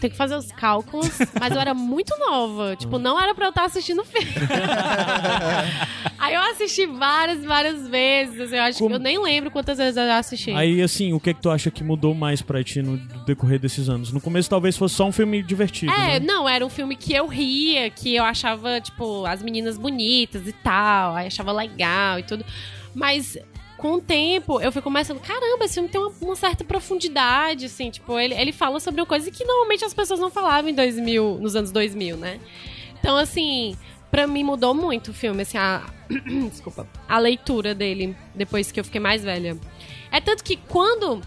[0.00, 1.08] Tem que fazer os cálculos,
[1.40, 2.74] mas eu era muito nova.
[2.74, 4.26] Tipo, não era pra eu estar assistindo filme.
[6.18, 8.52] Aí eu assisti várias, várias vezes.
[8.52, 10.50] Eu acho Como- que eu nem lembro quantas vezes eu já assisti.
[10.52, 13.58] Aí, assim, o que é que tu acha que mudou mais pra ti no decorrer
[13.60, 14.12] desses anos?
[14.12, 16.20] No começo talvez fosse só um filme divertido, É, né?
[16.20, 20.52] não, era um filme que eu ria, que eu achava, tipo, as meninas bonitas e
[20.52, 22.44] tal, aí achava legal e tudo.
[22.94, 23.38] Mas
[23.82, 27.90] com o tempo eu fui começando, caramba, esse filme tem uma, uma certa profundidade, assim,
[27.90, 31.38] tipo, ele, ele fala sobre uma coisa que normalmente as pessoas não falavam em 2000,
[31.40, 32.38] nos anos 2000, né?
[33.00, 33.76] Então, assim,
[34.08, 35.82] pra mim mudou muito o filme, assim, a.
[36.48, 36.86] Desculpa.
[37.08, 39.58] A leitura dele, depois que eu fiquei mais velha.
[40.12, 41.20] É tanto que quando.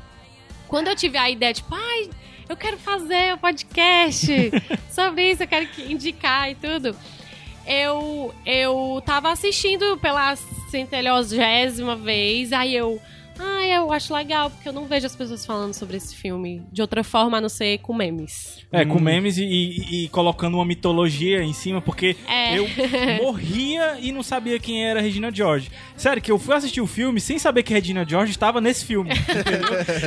[0.70, 2.10] Quando eu tive a ideia, tipo, ai,
[2.48, 4.28] eu quero fazer o um podcast
[4.90, 6.96] sobre isso, eu quero que- indicar e tudo.
[7.68, 10.36] Eu, eu tava assistindo pela
[10.76, 13.00] centelhosésima vez, aí eu.
[13.40, 16.82] Ah, eu acho legal, porque eu não vejo as pessoas falando sobre esse filme de
[16.82, 18.60] outra forma a não ser com memes.
[18.72, 22.58] É, com memes e, e- e colocando uma mitologia em cima, porque É.
[22.58, 22.66] eu
[23.24, 25.70] morria e não sabia quem era Regina George.
[25.98, 29.10] Sério, que eu fui assistir o filme sem saber que Regina George estava nesse filme.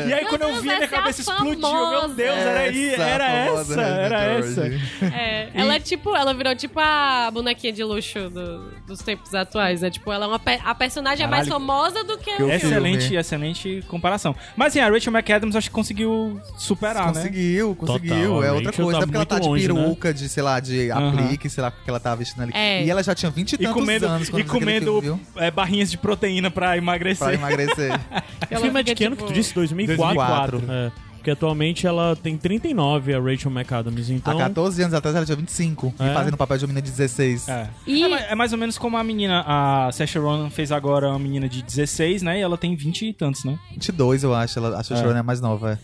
[0.09, 1.59] E aí, Meu quando eu vi, minha é a cabeça explodiu.
[1.59, 2.09] Meu.
[2.09, 4.49] Deus, era, aí, Essa era essa, era George.
[5.01, 5.05] essa.
[5.15, 9.81] É, ela é tipo, ela virou tipo a bonequinha de luxo do- dos tempos atuais,
[9.83, 9.91] né?
[9.91, 11.67] Tipo, ela é uma a personagem é mais Caralho.
[11.67, 12.53] famosa do que, o filme.
[12.55, 13.18] Excelente.
[13.21, 14.35] Excelente comparação.
[14.57, 17.13] Mas assim, a Rachel McAdams acho que conseguiu superar, né?
[17.13, 18.15] Conseguiu, conseguiu.
[18.15, 18.99] Total, é outra Rachel coisa.
[18.99, 19.75] tá é porque ela tá de longe, né?
[19.75, 22.53] peruca, de, sei lá, de aplique, sei lá, o que ela tava vestindo ali.
[22.55, 22.85] É.
[22.85, 25.21] E ela já tinha 20 e E tantos comendo, anos e comendo filme, viu?
[25.37, 27.25] é, barrinhas de proteína pra emagrecer.
[27.27, 27.93] Pra emagrecer.
[27.95, 27.99] O
[28.51, 29.55] Ela filme é de que ano que tipo, tu disse?
[29.55, 30.59] 2004?
[30.59, 30.73] 2004.
[30.73, 34.39] É, porque atualmente ela tem 39, a Rachel McAdams, então...
[34.39, 35.95] Há 14 anos atrás ela tinha 25.
[35.99, 36.11] É?
[36.11, 37.49] E fazendo papel de uma menina de 16.
[37.49, 37.69] É.
[37.87, 41.09] E- É, ma- é mais ou menos como a menina, a Saoirse Ronan fez agora
[41.11, 42.39] uma menina de 16, né?
[42.39, 43.59] E ela tem 20 e tantos, né?
[43.73, 44.59] 22, eu acho.
[44.59, 45.07] Ela, a Saoirse É.
[45.07, 45.79] Ronan é mais nova, é.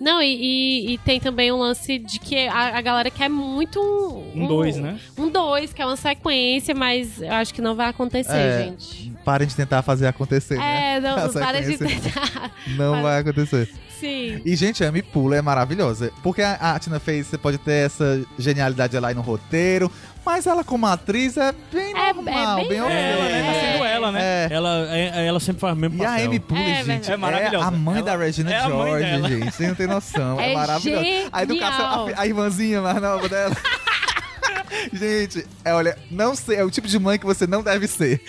[0.00, 3.80] Não, e, e- e tem também o lance de que a, a galera quer muito
[3.80, 4.44] um.
[4.44, 4.98] Um dois, né?
[5.16, 9.12] Um dois, que é uma sequência, mas eu acho que não vai acontecer, É, gente.
[9.24, 10.96] Parem de tentar fazer acontecer, né?
[10.96, 12.52] É, não, A não para de tentar.
[12.76, 13.70] Não Para- vai acontecer.
[13.98, 14.42] Sim.
[14.44, 16.12] E, gente, a Amy Pula é maravilhosa.
[16.22, 19.90] Porque a, a Tina Fey, você pode ter essa genialidade lá no roteiro,
[20.26, 22.96] mas ela como atriz é bem É- é normal, bem bem, ela, ok.
[22.98, 23.42] Ela, né?
[23.42, 24.20] Tá sendo ela, né?
[24.20, 24.48] É.
[24.50, 26.26] Ela, é- ela sempre faz o mesmo E a papel.
[26.26, 27.10] Amy Poehler, É gente.
[27.12, 27.66] É maravilhosa.
[27.66, 29.50] a mãe da Ela- Regina é a George, gente.
[29.54, 30.40] Você não tem noção.
[30.40, 31.06] É, É maravilhosa.
[31.32, 33.54] A educação, a, a irmãzinha mais nova dela.
[34.92, 38.20] gente, é, olha, não sei, é o tipo de mãe que você não deve ser.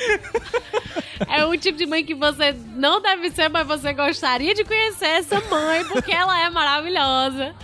[1.28, 5.06] É o tipo de mãe que você não deve ser, mas você gostaria de conhecer
[5.08, 7.56] essa mãe, porque ela é maravilhosa.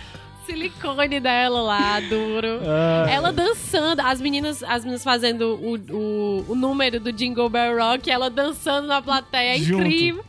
[0.46, 2.60] Silicone dela lá, duro.
[2.66, 3.06] Ah.
[3.10, 8.10] Ela dançando, as meninas, as meninas fazendo o, o, o número do Jingle Bell Rock,
[8.10, 9.82] ela dançando na plateia, é Junto.
[9.82, 10.24] incrível.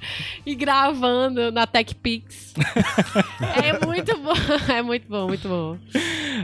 [0.45, 2.44] E gravando na Tech Pix.
[3.55, 4.33] É muito bom,
[4.73, 5.77] é muito bom, muito bom.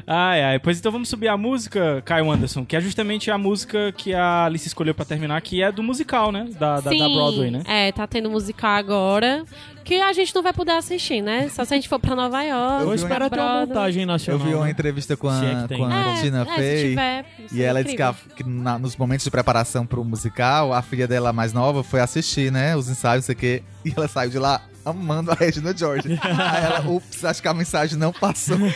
[0.08, 0.60] Ai, ai.
[0.60, 4.46] Pois então vamos subir a música, Caio Anderson, que é justamente a música que a
[4.46, 6.48] Alice escolheu pra terminar, que é do musical, né?
[6.60, 7.64] Da, da, da Sim, Broadway, né?
[7.66, 9.44] É, tá tendo musical agora.
[9.84, 11.50] Que a gente não vai poder assistir, né?
[11.50, 12.84] Só se a gente for pra Nova York.
[12.84, 14.48] Eu esperar ter uma montagem Eu nacional.
[14.48, 14.72] vi uma né?
[14.72, 15.78] entrevista com é a, tem.
[15.80, 16.90] com a É, Tina é, Fey.
[16.90, 20.72] tiver, E seria ela disse que, a- que na- nos momentos de preparação pro musical,
[20.72, 22.76] a filha dela mais nova foi assistir, né?
[22.76, 23.64] Os ensaios, não sei o quê.
[23.84, 26.08] E ela saiu de lá amando a Regina George.
[26.22, 28.58] Aí ela, ups, acho que a mensagem não passou.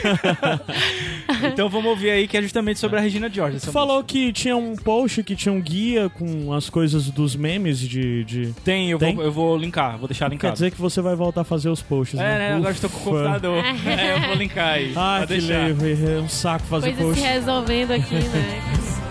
[1.43, 3.59] Então vamos ouvir aí, que é justamente sobre a Regina George.
[3.59, 7.79] Tu falou que tinha um post, que tinha um guia com as coisas dos memes
[7.79, 8.23] de...
[8.23, 8.39] de...
[8.39, 8.61] música.
[8.63, 9.15] Tem, eu, Tem?
[9.15, 10.53] Vou, eu vou linkar, vou deixar Quer linkado.
[10.53, 12.37] dizer que você vai voltar a fazer os posts, É, né?
[12.49, 12.55] né?
[12.55, 13.63] Agora estou com o computador.
[13.85, 14.93] é, eu vou linkar aí.
[14.97, 15.67] Ah, que deixar.
[15.67, 17.21] leve, é um saco fazer Coisa post.
[17.21, 18.61] se resolvendo aqui, né?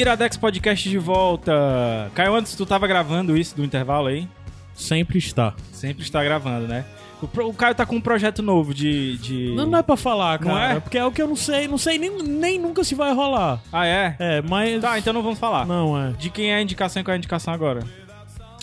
[0.00, 2.10] Iradex Podcast de volta.
[2.14, 4.28] Caio Anderson, tu tava gravando isso do intervalo aí?
[4.74, 5.54] Sempre está.
[5.72, 6.84] Sempre está gravando, né?
[7.20, 9.18] O, Caio tá com um projeto novo de.
[9.18, 9.52] de...
[9.56, 10.74] Não, não é pra falar, Não cara.
[10.74, 10.80] é?
[10.80, 11.66] Porque é o que eu não sei.
[11.66, 13.60] Não sei nem, nem nunca se vai rolar.
[13.72, 14.14] Ah, é?
[14.20, 14.80] É, mas...
[14.80, 15.66] Tá, então não vamos falar.
[15.66, 16.12] Não, é.
[16.12, 17.80] De quem é a indicação e qual é a indicação agora?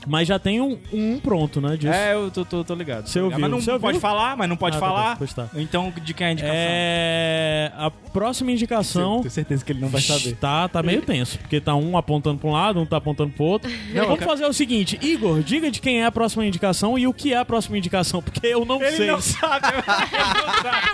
[0.08, 1.91] Mas já tem um, um pronto, né, disso.
[1.94, 3.08] É, eu tô, tô, tô ligado.
[3.08, 3.82] Você ouviu, Mas não você ouviu?
[3.88, 5.18] pode falar, mas não pode Ah, tá, falar.
[5.18, 5.48] pois tá.
[5.56, 6.56] Então, de quem é a indicação?
[6.58, 7.72] É...
[7.78, 9.20] A próxima indicação...
[9.22, 10.36] Tenho certeza que ele não vai saber.
[10.36, 13.44] Tá, tá meio tenso, porque tá um apontando pra um lado, um tá apontando pro
[13.46, 13.72] outro.
[13.94, 17.08] eu Vamos quero- fazer o seguinte, Igor, diga de quem é a próxima indicação e
[17.08, 19.08] o que é a próxima indicação, porque eu não Ele sei.
[19.08, 19.68] não sabe.
[19.68, 20.86] ele não sabe.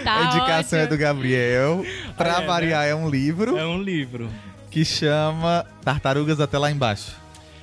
[0.04, 0.96] Tá a indicação é ótimo.
[0.96, 1.84] do Gabriel.
[2.16, 4.28] Pra Ah, é, variar, é um livro É um livro.
[4.70, 7.12] que chama Tartarugas Até Lá Embaixo.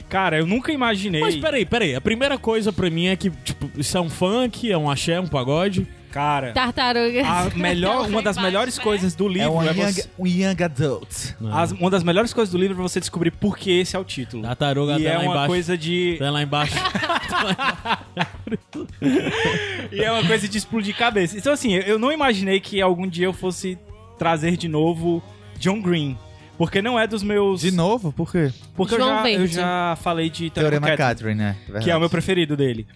[0.09, 1.21] Cara, eu nunca imaginei.
[1.21, 1.95] Mas peraí, peraí.
[1.95, 5.19] A primeira coisa pra mim é que, tipo, isso é um funk, é um axé,
[5.19, 5.85] um pagode.
[6.09, 7.27] Cara, Tartarugas.
[7.27, 10.63] a melhor, uma das melhores coisas do É livro um é, young, você, um young
[10.63, 11.35] adult.
[11.51, 14.03] as- uma das melhores coisas do livro é você descobrir por que esse é o
[14.05, 14.41] título.
[14.41, 15.47] Tartaruga e até é lá uma embaixo.
[15.47, 16.73] coisa de Até lá embaixo.
[19.91, 21.37] e é uma coisa de explodir cabeça.
[21.37, 23.77] Então assim, eu não imaginei que algum dia eu fosse
[24.17, 25.23] trazer de novo
[25.59, 26.17] John Green,
[26.57, 28.11] porque não é dos meus De novo?
[28.11, 28.51] Por quê?
[28.75, 29.53] Porque eu João já, eu Verde.
[29.55, 31.79] já falei de Teorema Catherine, Catherine, né?
[31.81, 32.87] que é o meu preferido dele.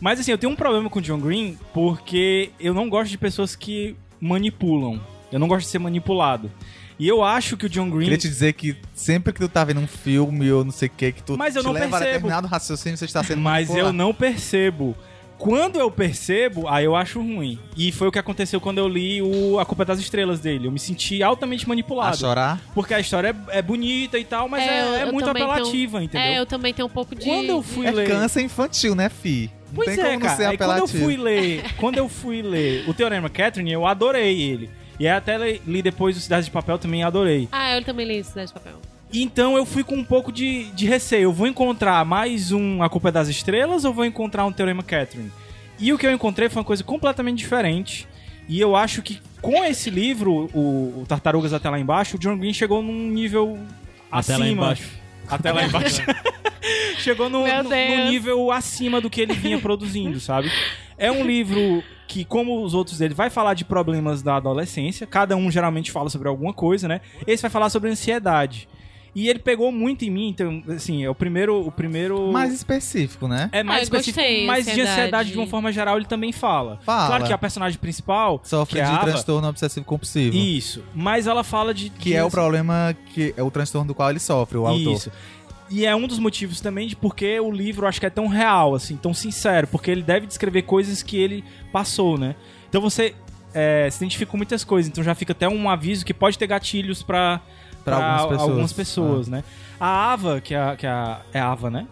[0.00, 3.18] Mas assim, eu tenho um problema com o John Green porque eu não gosto de
[3.18, 5.00] pessoas que manipulam.
[5.32, 6.50] Eu não gosto de ser manipulado.
[6.98, 8.02] E eu acho que o John Green.
[8.04, 10.90] Queria te dizer que sempre que tu tá vendo um filme ou não sei o
[10.90, 12.06] que, que tu Mas eu te não leva a percebo.
[12.12, 13.96] determinado raciocínio, você está sendo Mas eu manipulado.
[13.96, 14.96] não percebo.
[15.38, 17.58] Quando eu percebo, aí eu acho ruim.
[17.76, 20.66] E foi o que aconteceu quando eu li o A Culpa é das Estrelas dele.
[20.66, 22.16] Eu me senti altamente A manipulado.
[22.16, 22.60] chorar?
[22.74, 26.04] Porque a história é, é bonita e tal, mas é, é eu muito apelativa, tenho-
[26.06, 26.26] entendeu?
[26.26, 27.24] É, eu também tenho um pouco de.
[27.24, 28.08] Quando eu fui É ler.
[28.08, 29.50] câncer infantil, né, fi?
[29.68, 30.30] Não Pois tem é, como cara.
[30.30, 31.04] não ser Aí quando eu apelativo.
[31.04, 34.70] fui ler, quando eu fui ler o Teorema Catherine, eu adorei ele.
[34.98, 37.48] E aí até li li depois o Cidade de Papel também adorei.
[37.52, 38.72] Ah, eu também li Cidade de Papel.
[39.12, 41.24] Então eu fui com um pouco de, de receio.
[41.24, 44.82] Eu vou encontrar mais um A Culpa é das Estrelas ou vou encontrar um Teorema
[44.82, 45.30] Catherine?
[45.78, 48.06] E o que eu encontrei foi uma coisa completamente diferente.
[48.48, 52.36] E eu acho que com esse livro, o, o Tartarugas Até Lá Embaixo, o John
[52.36, 53.58] Green chegou num nível
[54.10, 54.38] Até acima.
[54.38, 54.90] lá embaixo.
[55.28, 56.02] Até lá embaixo.
[56.98, 57.44] Chegou no,
[58.10, 60.50] nível acima do que ele vinha produzindo, sabe?
[60.98, 65.06] É um livro que, como os outros dele, vai falar de problemas da adolescência.
[65.06, 67.00] Cada um geralmente fala sobre alguma coisa, né?
[67.26, 68.68] Esse vai falar sobre ansiedade.
[69.14, 71.66] E ele pegou muito em mim, então, assim, é o primeiro.
[71.66, 73.48] O primeiro Mais específico, né?
[73.52, 74.98] é mais Ah, eu específico, gostei, mas de ansiedade.
[75.00, 76.78] ansiedade de uma forma geral ele também fala.
[76.84, 77.06] Fala.
[77.08, 80.36] Claro que a personagem principal, Sofre que é de Ava, transtorno obsessivo compulsivo.
[80.36, 83.94] isso, mas ela fala de Que de é o problema, que é o transtorno do
[83.94, 84.92] qual ele sofre, o autor.
[84.94, 85.10] Isso.
[85.70, 88.74] E é um dos motivos também de porque o livro acho que é tão real,
[88.74, 92.34] assim, tão sincero, porque ele deve descrever coisas que ele passou, né?
[92.68, 93.14] Então você
[93.52, 94.90] é, se identifica com muitas coisas.
[94.90, 97.40] Então já fica até um aviso que pode ter gatilhos pra,
[97.84, 98.48] Pra pra algumas pessoas.
[98.50, 99.44] algumas pessoas, né?
[99.80, 101.20] A Ava, que é a, que é a.
[101.32, 101.86] É a Ava, né?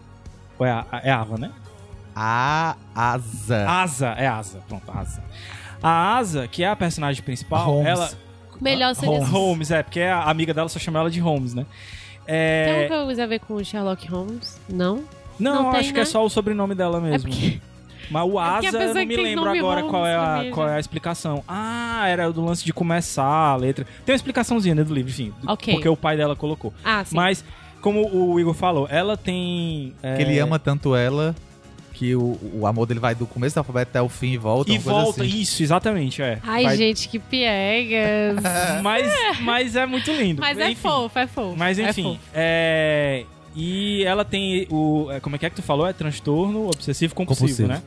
[0.59, 1.51] Ou é a, é Ava, né?
[2.15, 3.69] A asa.
[3.69, 4.59] Asa, é Asa.
[4.67, 5.23] Pronto, Asa.
[5.81, 7.87] A Asa, que é a personagem principal, Holmes.
[7.87, 8.11] ela.
[8.59, 9.09] Melhor seria...
[9.19, 9.29] Holmes.
[9.29, 11.65] Holmes, é, porque a amiga dela só chama ela de Holmes, né?
[12.25, 12.83] Tem É...
[12.85, 14.59] alguma coisa a ver com o Sherlock Holmes?
[14.67, 15.03] Não?
[15.39, 16.05] Não, Não tem, acho que é né?
[16.05, 17.29] só o sobrenome dela É mesmo.
[17.29, 17.61] porque...
[18.09, 20.79] Mas o É Asa, eu não me lembro agora qual é, a, qual é a
[20.79, 21.43] explicação.
[21.47, 23.85] Ah, era do lance de começar a letra.
[24.05, 25.33] Tem uma explicaçãozinha dentro do livro, enfim.
[25.41, 25.73] do- Ok.
[25.73, 26.73] Porque o pai dela colocou.
[26.83, 27.15] Ah, sim.
[27.15, 27.43] Mas,
[27.81, 29.93] como o Igor falou, ela tem...
[30.01, 31.35] é, Que ele ama tanto ela
[31.93, 34.71] que o, o amor dele vai do começo do alfabeto até o fim e volta.
[34.71, 35.39] E uma coisa volta, assim.
[35.41, 36.37] isso, exatamente, é.
[36.43, 38.37] Ai, Vai- gente, que piegas.
[38.83, 40.39] Mas, mas é muito lindo.
[40.39, 40.81] Mas é Enfim.
[40.81, 41.55] fofo, é fofo.
[41.57, 42.19] Mas é enfim, fofo.
[42.35, 43.25] é...
[43.59, 45.07] E ela tem o...
[45.11, 45.87] é, Como é que é que tu falou?
[45.87, 47.67] É transtorno obsessivo compulsivo, Compulsivo.
[47.67, 47.81] né?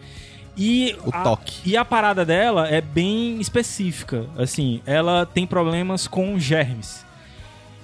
[0.59, 1.61] E O a- toque.
[1.65, 4.27] E a parada dela é bem específica.
[4.37, 7.07] Assim, ela tem problemas com germes.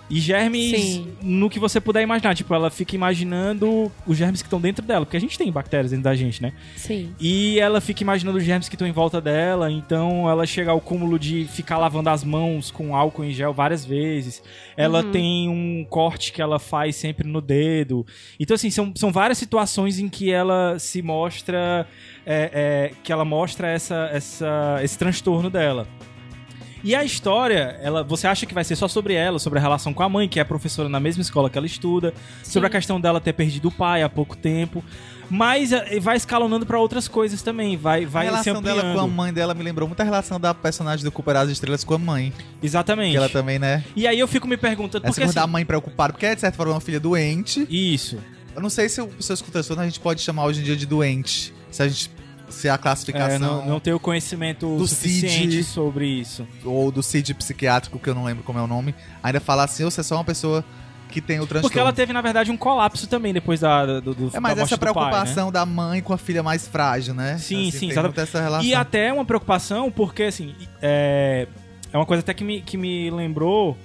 [0.08, 1.12] E germes Sim.
[1.22, 2.34] no que você puder imaginar.
[2.34, 5.04] Tipo, ela fica imaginando os germes que estão dentro dela.
[5.04, 6.52] Porque a gente tem bactérias dentro da gente, né?
[6.76, 7.14] Sim.
[7.20, 10.80] E ela fica imaginando os germes que estão em volta dela, então ela chega ao
[10.80, 14.42] cúmulo de ficar lavando as mãos com álcool em gel várias vezes.
[14.76, 18.06] Ela tem um corte que ela faz sempre no dedo.
[18.38, 21.86] Então, assim, são, são várias situações em que ela se mostra.
[22.24, 25.86] é, é, que ela mostra essa, essa, esse transtorno dela.
[26.86, 29.92] E a história, ela, você acha que vai ser só sobre ela, sobre a relação
[29.92, 32.14] com a mãe, que é professora na mesma escola que ela estuda,
[32.44, 34.84] sobre a questão dela ter perdido o pai há pouco tempo,
[35.28, 39.00] mas eh, vai escalonando pra outras coisas também, vai, A vai se relação dela com
[39.00, 41.94] a mãe dela me lembrou muito a relação da personagem do Cooper as Estrelas com
[41.94, 42.32] a mãe.
[42.62, 43.10] Exatamente.
[43.10, 43.82] Que ela também, né?
[43.96, 46.40] E aí eu fico me perguntando, Essa porque assim, da mãe preocupada, porque é de
[46.40, 47.66] certa forma uma filha doente.
[47.68, 48.16] Isso.
[48.54, 50.76] Eu não sei se o pessoa escuta isso, a gente pode chamar hoje em dia
[50.76, 51.52] de doente.
[51.68, 52.12] Se a gente.
[52.48, 53.34] Se a classificação.
[53.34, 55.64] É, não, não tenho conhecimento do suficiente CID.
[55.64, 56.46] sobre isso.
[56.64, 59.84] Ou do CID psiquiátrico, que eu não lembro como é o nome, ainda falar assim,
[59.84, 60.64] ou você é só uma pessoa
[61.08, 61.62] que tem o transtorno.
[61.68, 64.62] Porque ela teve, na verdade, um colapso também depois da, do, do É mais da
[64.62, 64.92] essa do pai, né?
[65.00, 67.38] preocupação da mãe com a filha mais frágil, né?
[67.38, 68.20] Sim, sim, tem exatamente.
[68.20, 68.66] essa relação.
[68.68, 71.46] E até uma preocupação, porque assim, é,
[71.92, 73.76] é uma coisa até que me, que me lembrou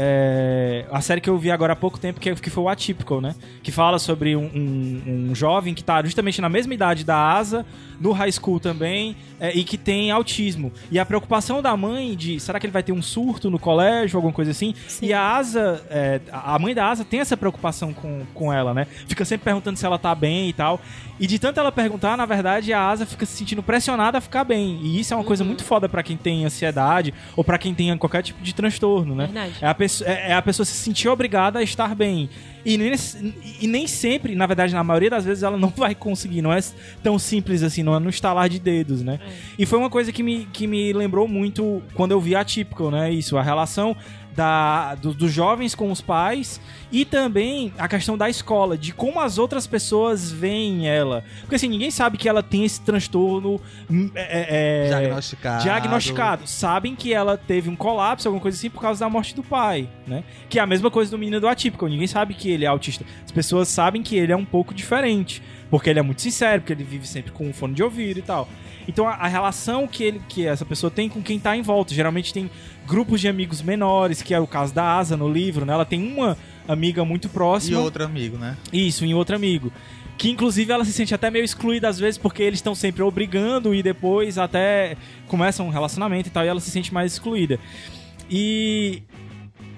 [0.00, 3.20] é, a série que eu vi agora há pouco tempo, que, que foi o Atypical,
[3.20, 3.34] né?
[3.62, 7.66] Que fala sobre um, um- um jovem que tá justamente na mesma idade da Asa,
[8.00, 10.72] no high school também, é, e que tem autismo.
[10.90, 14.16] E a preocupação da mãe de, será que ele vai ter um surto no colégio,
[14.16, 14.74] alguma coisa assim?
[15.00, 18.86] E a Asa, é, a mãe da Asa tem essa preocupação com, com ela, né?
[19.06, 20.80] Fica sempre perguntando se ela tá bem e tal.
[21.20, 24.44] E de tanto ela perguntar, na verdade, a Asa fica se sentindo pressionada a ficar
[24.44, 24.78] bem.
[24.82, 27.96] E isso é uma coisa muito foda pra quem tem ansiedade ou pra quem tem
[27.98, 29.26] qualquer tipo de transtorno, né?
[29.26, 29.54] Verdade.
[29.60, 32.28] É a, pessoa, é é a pessoa se sentir obrigada a estar bem.
[32.64, 32.92] E nem,
[33.60, 36.42] e nem sempre, na verdade, na maioria das vezes, ela não vai conseguir.
[36.42, 36.60] Não é
[37.02, 39.18] tão simples assim, não é no estalar de dedos, né?
[39.58, 42.90] E foi uma coisa que me, que me lembrou muito quando eu vi a Typical,
[42.90, 43.10] né?
[43.12, 43.96] Isso, a relação
[44.36, 46.60] da, do- dos jovens com os pais
[46.92, 51.24] e também a questão da escola, de como as outras pessoas veem ela.
[51.40, 53.60] Porque assim, ninguém sabe que ela tem esse transtorno
[53.90, 55.62] hum, é, é, Diagnosticado.
[55.64, 56.46] diagnosticado.
[56.46, 59.88] Sabem que ela teve um colapso, alguma coisa assim, por causa da morte do pai,
[60.06, 60.22] né?
[60.48, 61.88] Que é a mesma coisa do menino do atípico.
[61.88, 63.04] Ninguém sabe que ele é autista.
[63.24, 65.42] As pessoas sabem que ele é um pouco diferente.
[65.70, 68.22] Porque ele é muito sincero, porque ele vive sempre com um fone de ouvido e
[68.22, 68.48] tal.
[68.86, 71.92] Então a, a relação que, ele, que essa pessoa tem com quem tá em volta.
[71.94, 72.50] Geralmente tem
[72.86, 75.74] grupos de amigos menores, que é o caso da Asa no livro, né?
[75.74, 77.80] Ela tem uma amiga muito E próxima.
[77.80, 78.56] outro amigo, né?
[78.72, 79.70] Isso, em outro amigo.
[80.16, 83.74] Que inclusive ela se sente até meio excluída às vezes porque eles estão sempre obrigando
[83.74, 84.96] e depois até
[85.28, 87.60] começam um relacionamento e tal e ela se sente mais excluída.
[88.30, 89.02] E.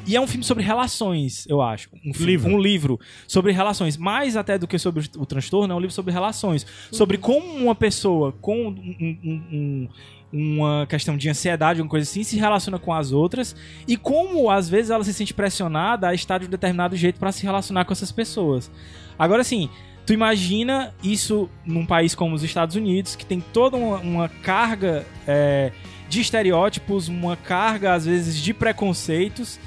[0.07, 1.89] E é um filme sobre relações, eu acho.
[2.05, 2.51] Um filme- Livro.
[2.53, 3.97] Um livro sobre relações.
[3.97, 6.67] Mais até do que sobre o transtorno, é um livro sobre relações.
[6.91, 9.89] Sobre como uma pessoa com um- um- um-
[10.33, 13.55] uma questão de ansiedade, alguma coisa assim, se relaciona com as outras
[13.87, 17.33] e como às vezes ela se sente pressionada a estar de um determinado jeito para
[17.33, 18.71] se relacionar com essas pessoas.
[19.19, 19.69] Agora assim,
[20.07, 25.05] tu imagina isso num país como os Estados Unidos, que tem toda uma, uma carga
[25.27, 25.73] é,
[26.09, 29.59] de estereótipos, uma carga às vezes de preconceitos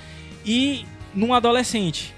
[0.46, 2.14] e num adolescente,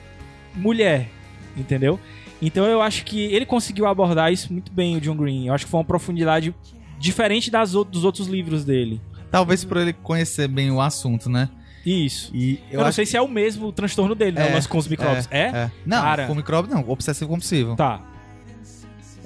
[0.55, 1.09] mulher,
[1.55, 1.99] entendeu?
[2.41, 5.47] Então eu acho que ele conseguiu abordar isso muito bem, o John Green.
[5.47, 6.53] Eu acho que foi uma profundidade
[6.99, 9.01] diferente das, dos outros livros dele.
[9.31, 11.49] Talvez por ele conhecer bem o assunto, né?
[11.85, 12.31] Isso.
[12.33, 14.47] E Eu, não sei se é o mesmo transtorno dele, né?
[14.47, 15.27] É, o lance com os micróbios.
[15.29, 15.69] É?
[15.85, 16.25] Não, Cara.
[16.25, 17.75] com micróbio não, obsessivo compulsivo.
[17.75, 18.01] Tá.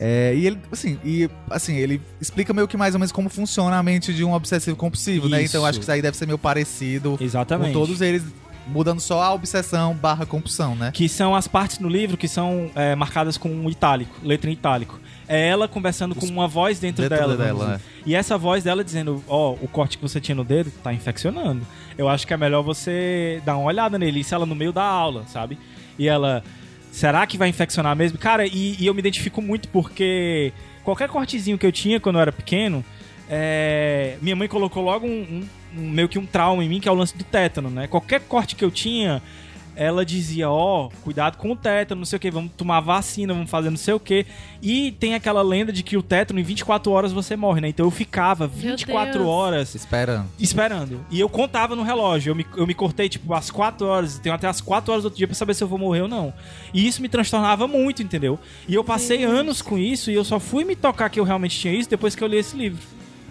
[0.01, 3.77] É, e ele, assim, e, assim, ele explica meio que mais ou menos como funciona
[3.77, 5.41] a mente de um obsessivo compulsivo, né?
[5.41, 5.57] Isso.
[5.57, 7.73] Então acho que isso aí deve ser meio parecido Exatamente.
[7.73, 8.23] com todos eles,
[8.71, 10.91] mudando só a obsessão barra compulsão, né?
[10.93, 14.53] Que são as partes no livro que são é, marcadas com um itálico, letra em
[14.53, 14.99] itálico.
[15.27, 17.35] é ela conversando com uma voz dentro, dentro dela.
[17.37, 17.79] dela, é.
[18.05, 21.65] E essa voz dela dizendo, ó, o corte que você tinha no dedo tá infeccionando.
[21.97, 24.21] Eu acho que é melhor você dar uma olhada nele.
[24.21, 25.57] Isso ela no meio da aula, sabe?
[25.97, 26.43] E ela,
[26.91, 28.17] será que vai infeccionar mesmo?
[28.17, 30.51] Cara, e, e eu me identifico muito porque
[30.83, 32.83] qualquer cortezinho que eu tinha quando eu era pequeno,
[33.29, 36.91] é, minha mãe colocou logo um- um- meio que um trauma em mim, que é
[36.91, 37.87] o lance do tétano, né?
[37.87, 39.21] Qualquer corte que eu tinha,
[39.75, 43.49] ela dizia, ó, cuidado com o tétano, não sei o que, vamos tomar vacina, vamos
[43.49, 44.25] fazer não sei o que.
[44.61, 47.69] E tem aquela lenda de que o tétano, em 24 horas você morre, né?
[47.69, 49.25] Então eu ficava 24 Deus.
[49.25, 50.27] horas Esperando.
[50.37, 51.05] esperando.
[51.09, 52.31] E eu contava no relógio.
[52.31, 54.19] Eu me, eu me cortei, tipo, às 4 horas.
[54.19, 56.07] Tenho até às 4 horas do outro dia pra saber se eu vou morrer ou
[56.09, 56.33] não.
[56.73, 58.37] E isso me transtornava muito, entendeu?
[58.67, 61.57] E eu passei anos com isso e eu só fui me tocar que eu realmente
[61.57, 62.81] tinha isso depois que eu li esse livro.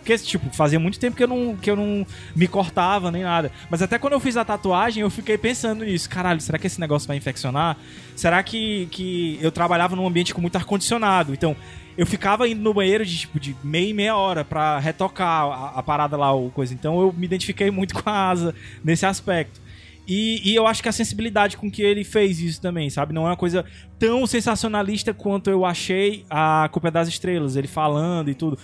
[0.09, 3.52] Porque, tipo, fazia muito tempo que eu não, que eu não me cortava nem nada.
[3.68, 6.09] Mas até quando eu fiz a tatuagem, eu fiquei pensando nisso.
[6.09, 7.76] Caralho, será que esse negócio vai infeccionar?
[8.16, 11.34] Será que, que eu trabalhava num ambiente com muito ar-condicionado?
[11.34, 11.54] Então,
[11.94, 15.78] eu ficava indo no banheiro de, tipo, de meia e meia hora pra retocar a,
[15.78, 16.72] a parada lá, ou coisa.
[16.72, 19.61] Então, eu me identifiquei muito com a asa nesse aspecto.
[20.09, 23.12] E, e eu acho que a sensibilidade com que ele fez isso também, sabe?
[23.12, 23.62] Não é uma coisa
[23.98, 28.59] tão sensacionalista quanto eu achei a Culpa é das Estrelas, ele falando e tudo.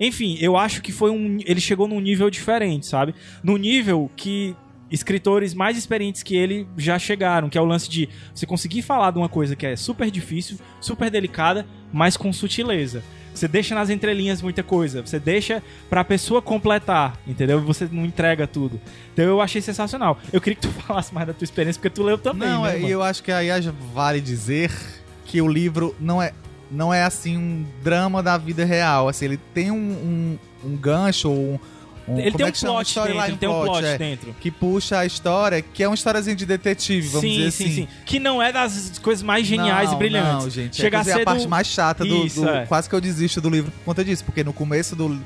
[0.00, 1.38] Enfim, eu acho que foi um.
[1.44, 3.14] Ele chegou num nível diferente, sabe?
[3.42, 4.54] Num nível que
[4.90, 9.10] escritores mais experientes que ele já chegaram, que é o lance de você conseguir falar
[9.10, 13.02] de uma coisa que é super difícil, super delicada, mas com sutileza.
[13.34, 17.60] Você deixa nas entrelinhas muita coisa, você deixa pra pessoa completar, entendeu?
[17.62, 18.80] Você não entrega tudo.
[19.12, 20.18] Então eu achei sensacional.
[20.32, 22.80] Eu queria que tu falasse mais da tua experiência, porque tu leu também, Não, né,
[22.80, 23.48] é, eu acho que aí
[23.94, 24.72] vale dizer
[25.24, 26.32] que o livro não é,
[26.70, 29.08] não é assim um drama da vida real.
[29.08, 30.38] Assim, ele tem um, um,
[30.70, 31.58] um gancho, um,
[32.06, 34.34] um Ele tem é um plot dentro, ele tem um plot é, dentro.
[34.40, 37.74] que puxa a história, que é uma historiazinha de detetive, vamos sim, dizer sim, assim.
[37.74, 37.88] sim.
[38.06, 40.44] Que não é das coisas mais geniais não, e brilhantes.
[40.44, 40.76] Não, gente.
[40.76, 42.66] Chega é, a ser a parte do- mais chata do, Isso, do- é.
[42.66, 45.20] Quase que eu desisto do livro por conta disso, porque no começo do,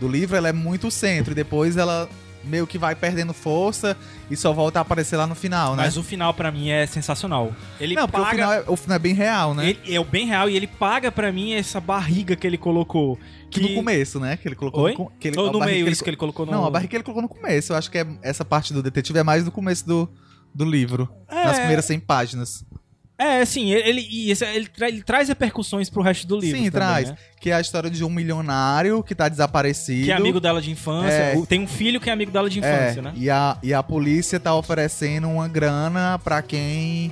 [0.00, 2.08] do livro ela é muito centro e depois ela
[2.46, 3.96] meio que vai perdendo força
[4.30, 5.82] e só volta a aparecer lá no final, né?
[5.84, 7.52] Mas o final pra mim é sensacional.
[7.78, 9.68] Ele não, porque paga o final, é, o final é bem real, né?
[9.70, 13.18] Ele é o bem real e ele paga pra mim essa barriga que ele colocou.
[13.50, 14.36] Que no começo, né?
[14.36, 14.94] Que ele colocou Oi?
[14.96, 16.52] no, que ele, Ou no meio, que ele isso que ele colocou no.
[16.52, 17.72] Não, a barriga que ele colocou no começo.
[17.72, 20.08] Eu acho que é, essa parte do detetive é mais no começo do,
[20.54, 21.08] do livro.
[21.28, 21.44] É.
[21.44, 22.64] Nas primeiras 100 páginas.
[23.18, 26.58] É, sim, ele, ele, ele, tra- ele traz repercussões pro resto do livro.
[26.58, 27.10] Sim, também, traz.
[27.10, 27.16] né?
[27.40, 30.04] Que é a história de um milionário que tá desaparecido.
[30.04, 31.12] Que é amigo dela de infância.
[31.12, 31.42] É.
[31.48, 33.12] Tem um filho que é amigo dela de É, infância, né?
[33.16, 37.10] e a, e a polícia tá oferecendo uma grana pra quem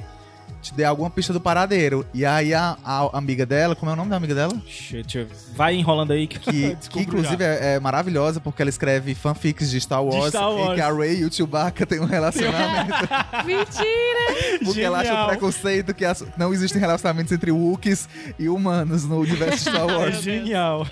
[0.65, 2.07] te der alguma pista do paradeiro.
[2.15, 4.53] E aí a, a amiga dela, como é o nome da amiga dela?
[4.67, 9.71] Shit, vai enrolando aí que, Que, que inclusive é, é maravilhosa porque ela escreve fanfics
[9.71, 10.75] de Star Wars, Star em Wars.
[10.75, 12.93] que a Rey e o Chewbacca têm um relacionamento.
[13.45, 14.65] Mentira!
[14.65, 15.29] Porque ela acha um Genial.
[15.29, 18.09] preconceito que as- não existem relacionamentos entre Wookiees
[18.39, 20.23] e humanos no universo de Star Wars.
[20.23, 20.87] genial.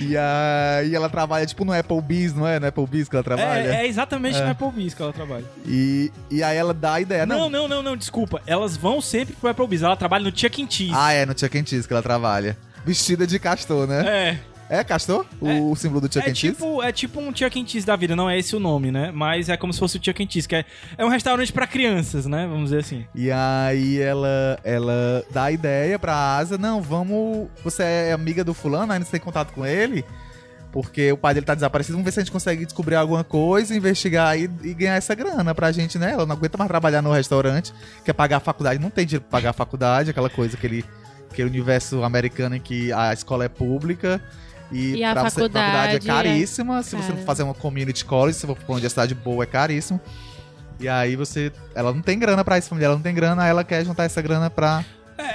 [0.00, 2.58] e aí ela trabalha tipo no Applebee's, não é?
[2.58, 3.68] No Applebee's que ela trabalha.
[3.74, 4.44] É, é exatamente É.
[4.44, 5.44] no Applebee's que ela trabalha.
[5.66, 7.26] E, e aí ela dá a ideia.
[7.26, 8.40] Não, não, não, não, desculpa.
[8.46, 9.82] Elas vão sempre pro Applebee's.
[9.82, 10.72] Ela trabalha no Chuck E.
[10.72, 10.92] Cheese.
[10.94, 11.66] Ah, é, no Chuck E.
[11.66, 12.56] Cheese que ela trabalha.
[12.84, 14.04] Vestida de castor, né?
[14.06, 14.50] É.
[14.78, 15.26] É, castor?
[15.40, 17.68] O, símbolo do Chuck É tipo, é tipo um Chuck E.
[17.68, 19.10] Cheese da vida, não é esse o nome, né?
[19.12, 20.32] Mas é como se fosse o Chuck E.
[20.32, 20.64] Cheese, que é,
[20.96, 22.46] é um restaurante pra crianças, né?
[22.46, 23.04] Vamos dizer assim.
[23.14, 27.48] E aí ela, ela dá a ideia pra Asa, não, vamos.
[27.64, 30.04] Você é amiga do fulano, ainda você tem contato com ele?
[30.72, 33.74] Porque o pai dele tá desaparecido, vamos ver se a gente consegue descobrir alguma coisa,
[33.74, 36.12] investigar aí e ganhar essa grana pra gente, né?
[36.12, 37.72] Ela não aguenta mais trabalhar no restaurante,
[38.04, 40.84] quer pagar a faculdade, não tem dinheiro pra pagar a faculdade, aquela coisa, aquele,
[41.28, 44.20] aquele universo americano em que a escola é pública.
[44.70, 46.80] E, E a pra você- faculdade é caríssima.
[46.84, 50.00] Se você não fazer uma community college, se for pra uma universidade boa, é caríssimo.
[50.78, 51.50] E aí você.
[51.74, 54.22] Ela não tem grana pra isso, família ela não tem grana, ela quer juntar essa
[54.22, 54.84] grana pra.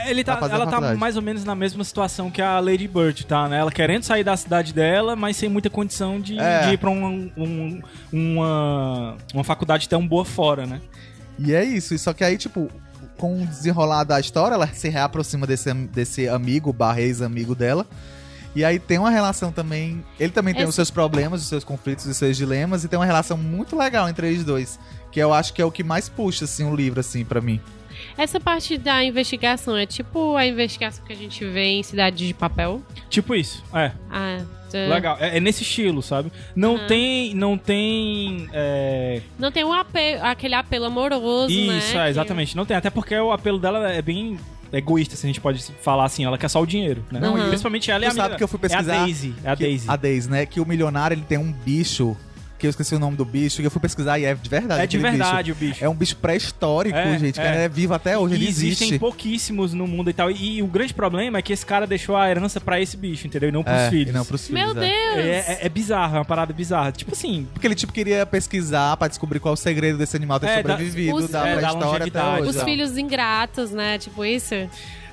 [0.10, 3.48] Ele tá, ela tá mais ou menos na mesma situação que a Lady Bird, tá?
[3.50, 3.58] Né?
[3.60, 6.68] Ela querendo sair da cidade dela, mas sem muita condição de, É.
[6.68, 7.82] de ir pra um, um-
[8.12, 10.82] uma, uma faculdade tão boa fora, né?
[11.40, 11.94] E é isso.
[11.94, 12.70] E Só que aí, tipo,
[13.18, 17.86] com o desenrolar da história, ela se reaproxima desse, desse amigo, barra ex-amigo dela.
[18.56, 20.04] E aí tem uma relação também.
[20.18, 22.98] Ele também tem Esse- os seus problemas, os seus conflitos, os seus dilemas, e tem
[22.98, 24.80] uma relação muito legal entre eles dois.
[25.12, 27.60] Que eu acho que é o que mais puxa, assim, o livro, assim, pra mim.
[28.18, 32.34] Essa parte da investigação é tipo a investigação que a gente vê em Cidade de
[32.34, 32.82] Papel.
[33.10, 33.92] Tipo isso, é.
[34.10, 34.42] Ah,
[34.72, 34.78] tá.
[34.90, 35.18] Legal.
[35.20, 36.32] É, é nesse estilo, sabe?
[36.56, 36.88] Não Aham.
[36.88, 37.34] tem.
[37.36, 38.48] Não tem.
[38.54, 41.78] é, Não tem um ape- aquele apelo amoroso, né?
[41.78, 42.56] Isso, que- é, exatamente.
[42.56, 42.76] Não tem.
[42.78, 44.38] Até porque o apelo dela é bem
[44.74, 46.26] egoísta, se a gente pode falar assim.
[46.26, 47.20] Ela quer só o dinheiro, né?
[47.20, 49.34] Não, e- Principalmente ela e a sabe que eu fui É a pesquisar Daisy.
[49.44, 49.86] É a que- Daisy.
[49.90, 50.46] A Daisy, né?
[50.46, 52.18] Que o milionário ele tem um bicho
[52.58, 54.82] que eu esqueci o nome do bicho, e eu fui pesquisar e é de verdade.
[54.82, 55.66] É de verdade bicho.
[55.66, 55.86] o bicho.
[55.86, 57.66] É um bicho pré-histórico, É, gente, que é.
[57.66, 59.00] é vivo até hoje, ele e existem existe.
[59.00, 60.32] pouquíssimos no mundo e tal.
[60.32, 63.28] E, e o grande problema é que esse cara deixou a herança pra esse bicho,
[63.28, 63.50] entendeu?
[63.50, 64.10] E não pros É, filhos.
[64.10, 64.74] e não pros filhos.
[64.74, 64.88] Meu é.
[64.88, 65.26] Deus!
[65.26, 66.92] É, é- é bizarro, é uma parada bizarra.
[66.92, 70.40] Tipo assim, Porque ele, tipo, queria pesquisar pra descobrir qual é o segredo desse animal
[70.40, 72.50] ter É, sobrevivido os- da é, da pré-história até hoje.
[72.58, 73.98] Os filhos ingratos, né?
[73.98, 74.56] Tipo isso.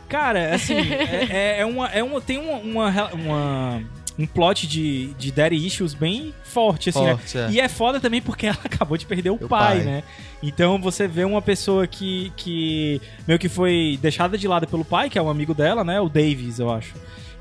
[0.09, 2.21] cara, assim, é, é- é uma, é uma.
[2.21, 2.57] Tem uma.
[2.59, 3.83] uma, uma-
[4.19, 7.47] um plot de, de daddy issues bem forte, assim, Forte, né?
[7.49, 7.51] é.
[7.53, 9.85] E é foda também porque ela acabou de perder o pai, pai.
[9.85, 10.03] né?
[10.43, 15.09] Então você vê uma pessoa que, que meio que foi deixada de lado pelo pai,
[15.09, 16.01] que é um amigo dela, né?
[16.01, 16.95] O Davis, eu acho.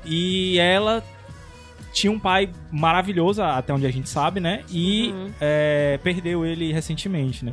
[0.04, 1.04] E ela
[1.92, 4.64] tinha um pai maravilhoso, até onde a gente sabe, né?
[4.70, 7.52] E é, perdeu ele recentemente, né?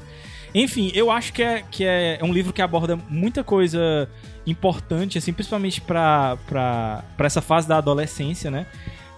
[0.54, 4.10] Enfim, eu acho que é, que é um livro que aborda muita coisa
[4.48, 8.66] importante, assim, principalmente pra, pra, pra essa fase da adolescência, né?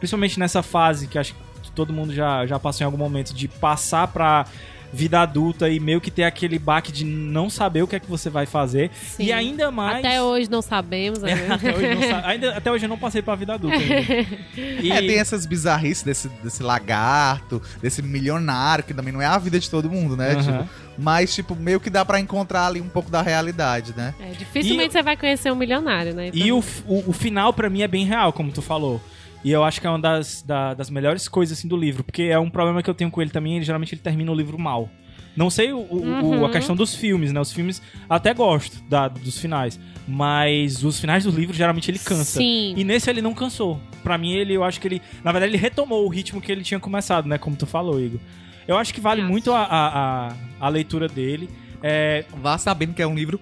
[0.02, 1.34] Principalmente nessa fase que acho
[1.64, 4.46] que todo mundo já, já passou em algum momento de passar pra
[4.94, 8.10] vida adulta e meio que ter aquele baque de não saber o que é que
[8.10, 8.92] você vai fazer.
[8.94, 9.24] Sim.
[9.24, 10.00] E ainda mais.
[10.04, 11.20] Até hoje não sabemos.
[11.20, 11.32] né?
[11.50, 14.28] até, hoje não sa- ainda- até hoje eu não passei pra vida adulta ainda.
[14.84, 19.38] E- É, tem essas bizarrices desse, desse lagarto, desse milionário, que também não é a
[19.38, 20.32] vida de todo mundo, né?
[20.34, 20.42] Aham.
[20.64, 24.14] Tipo, mas, tipo, meio que dá pra encontrar ali um pouco da realidade, né?
[24.20, 26.32] É, dificilmente você vai conhecer um milionário, né?
[26.34, 29.02] E o, o, o final, pra mim, é bem real, como tu falou.
[29.44, 32.04] E eu acho que é uma das, da- das melhores coisas assim, do livro.
[32.04, 33.56] Porque é um problema que eu tenho com ele também.
[33.56, 34.90] Ele, geralmente ele termina o livro mal.
[35.36, 36.46] Não sei o, o- o- Uhum.
[36.46, 37.40] a questão dos filmes, né?
[37.40, 39.80] Os filmes até gosto da- dos finais.
[40.08, 42.40] Mas os finais do livro, geralmente, ele cansa.
[42.40, 42.74] Sim.
[42.76, 43.80] E nesse ele não cansou.
[44.04, 45.02] Pra mim, ele, eu acho que ele.
[45.24, 47.38] Na verdade, ele retomou o ritmo que ele tinha começado, né?
[47.38, 48.20] Como tu falou, Igor.
[48.68, 49.30] Eu acho que vale Acho.
[49.32, 51.50] muito a, a, a- a leitura dele.
[51.82, 53.40] É, Vá sabendo que é um livro.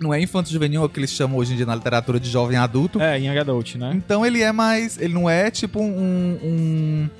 [0.00, 2.28] Não é infanto juvenil, é o que eles chamam hoje em dia na literatura de
[2.28, 3.00] jovem adulto.
[3.00, 3.92] é Young Adult, né?
[3.94, 4.98] Então ele é mais.
[5.00, 6.38] Ele não é tipo um.
[6.42, 7.10] um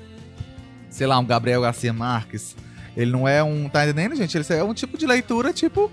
[0.89, 2.55] sei lá, um Gabriel Garcia Marques.
[2.95, 3.67] Ele não é um.
[3.69, 4.37] Tá entendendo, gente?
[4.37, 5.91] Ele é um tipo de leitura, tipo.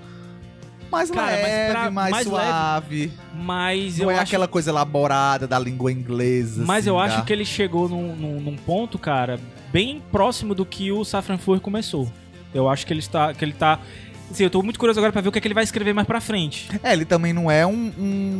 [0.90, 3.12] Mais Cara, leve, pra- mais, mais suave.
[3.34, 6.62] Mas eu Não é acho aquela coisa elaborada da língua inglesa.
[6.66, 9.40] Mas assim, eu da- acho que ele chegou num, num- num ponto, cara,
[9.72, 12.12] bem próximo do que o Safran Foer começou.
[12.52, 13.32] Eu acho que ele está.
[13.32, 13.80] Que ele tá.
[14.32, 15.92] Assim, eu tô muito curioso agora pra ver o que, é que ele vai escrever
[15.92, 16.68] mais pra frente.
[16.82, 17.92] É, ele também não é um,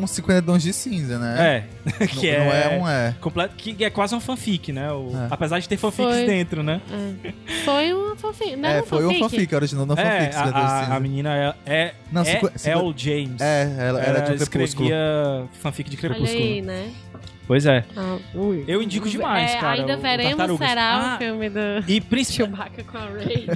[0.03, 1.37] um 50 tons de cinza, né?
[1.39, 1.91] É.
[2.01, 2.65] Não, que não é.
[2.75, 3.15] é um é.
[3.21, 4.91] completo, que é quase um fanfic, né?
[4.91, 5.29] O- É.
[5.31, 6.27] Apesar de ter fanfics Foi.
[6.27, 6.81] dentro, né?
[7.65, 8.57] Foi um fanfic.
[8.57, 9.21] Não É, um foi um fanfic?
[9.21, 10.35] fanfic, originou no É, fanfic.
[10.35, 10.61] 50 a,
[10.93, 13.41] a, a menina é, é, Não, é cinqu- cinqu- Elle James.
[13.41, 14.65] É, ela era de um crepúsculo.
[14.65, 16.43] escrevia fanfic de Olha Crepúsculo.
[16.43, 16.91] aí, né?
[17.53, 17.85] Pois é.
[17.95, 18.17] Ah,
[18.67, 19.81] Eu indico demais, É, cara.
[19.83, 20.69] Ainda veremos, Tartarugas.
[20.71, 22.57] será Ah, o filme do E principalmente.
[22.73, 23.47] Chewbacca com a Ray.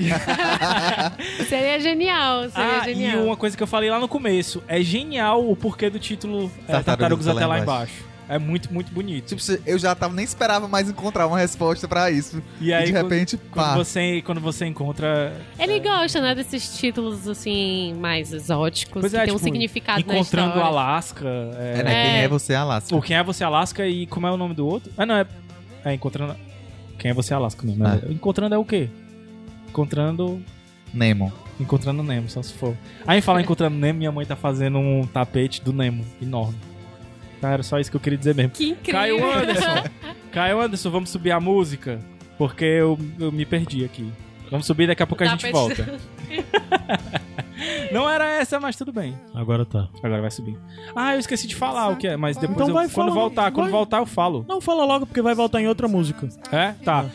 [1.49, 3.20] seria genial, seria Ah, genial.
[3.20, 6.51] e uma coisa que eu falei lá no começo, é genial o porquê do título
[6.68, 8.05] é, Tartarugas Tartarugas até lá embaixo.
[8.29, 9.37] É muito, muito bonito.
[9.37, 12.43] Tipo, eu já tava, nem esperava mais encontrar uma resposta pra isso.
[12.61, 13.74] E aí, de quando- repente, quando, pá.
[13.77, 15.33] você, quando você encontra.
[15.59, 20.05] Ele gosta, né, desses títulos, assim, mais exóticos, Pois que é, tem um tipo, significado
[20.05, 20.61] na Encontrando.
[20.61, 21.24] Alasca.
[21.57, 21.91] É, É, né?
[22.05, 22.24] Quem É.
[22.24, 22.91] é você, Alaska?
[22.95, 23.87] Pô, quem é você, Alasca?
[23.87, 24.91] E como é o nome do outro?
[24.99, 25.27] Ah, não, é.
[25.85, 26.35] É, encontrando.
[26.99, 27.64] Quem é você, Alasca?
[27.64, 28.01] Não, né?
[28.11, 28.89] Encontrando é o quê?
[29.68, 30.43] Encontrando.
[30.93, 31.33] Nemo.
[31.61, 32.77] Encontrando Nemo, só se for.
[33.07, 36.57] Aí falar encontrando Nemo, minha mãe tá fazendo um tapete do Nemo enorme.
[37.41, 38.51] Tá, era só isso que eu queria dizer mesmo.
[38.53, 38.93] Que incrível.
[39.01, 39.84] Caio Anderson.
[40.32, 42.01] Caio Anderson, vamos subir a música?
[42.39, 44.11] Porque eu, eu me perdi aqui.
[44.51, 45.99] Vamos subir, daqui a pouco a gente pensando- volta.
[47.93, 49.18] Não era essa, mas tudo bem.
[49.34, 49.89] Agora tá.
[50.03, 50.57] Agora vai subir.
[50.95, 53.51] Ah, eu esqueci de falar o que é, mas depois Então eu- vai, quando voltar,
[53.51, 53.72] quando vai.
[53.72, 54.45] voltar eu falo.
[54.49, 56.28] Não, fala logo porque vai voltar em outra música.
[56.53, 56.72] É?
[56.84, 57.07] Tá.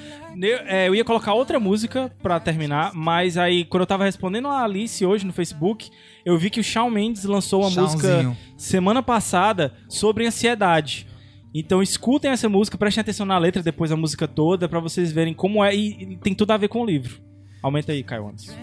[0.41, 4.47] Eu, é, eu ia colocar outra música pra terminar, mas aí quando eu tava respondendo
[4.47, 5.91] a Alice hoje no Facebook,
[6.25, 11.07] eu vi que o Shawn Mendes lançou uma música semana passada sobre ansiedade.
[11.53, 15.33] Então escutem essa música, prestem atenção na letra, depois a música toda, pra vocês verem
[15.33, 17.19] como é e, e tem tudo a ver com o livro.
[17.61, 18.53] Aumenta aí, Caio Anderson.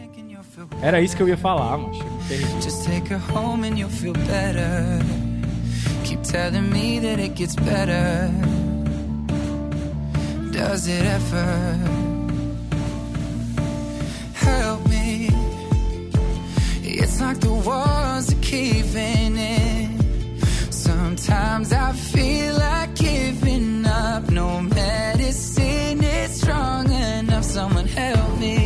[0.83, 2.05] Era isso que eu ia falar, macho.
[2.29, 2.63] Perdi.
[2.63, 4.99] Just take her home and you'll feel better.
[6.05, 8.31] Keep telling me that it gets better.
[10.51, 11.79] Does it ever?
[14.35, 14.88] Help.
[16.91, 20.41] It's like the walls are caving in.
[20.71, 24.31] Sometimes I feel like giving up.
[24.31, 27.45] No medicine is strong enough.
[27.45, 28.58] Someone help me.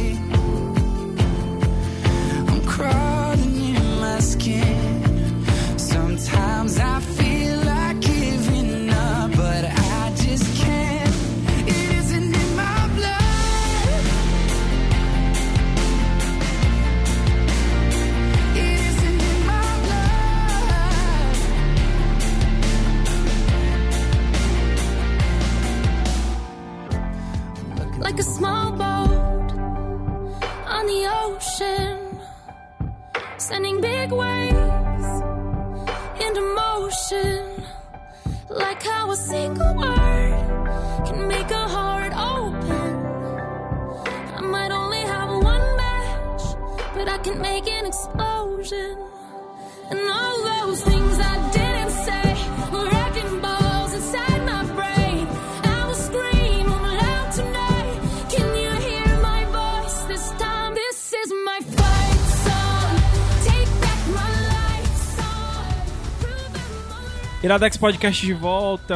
[67.53, 68.95] Iradex Podcast de volta.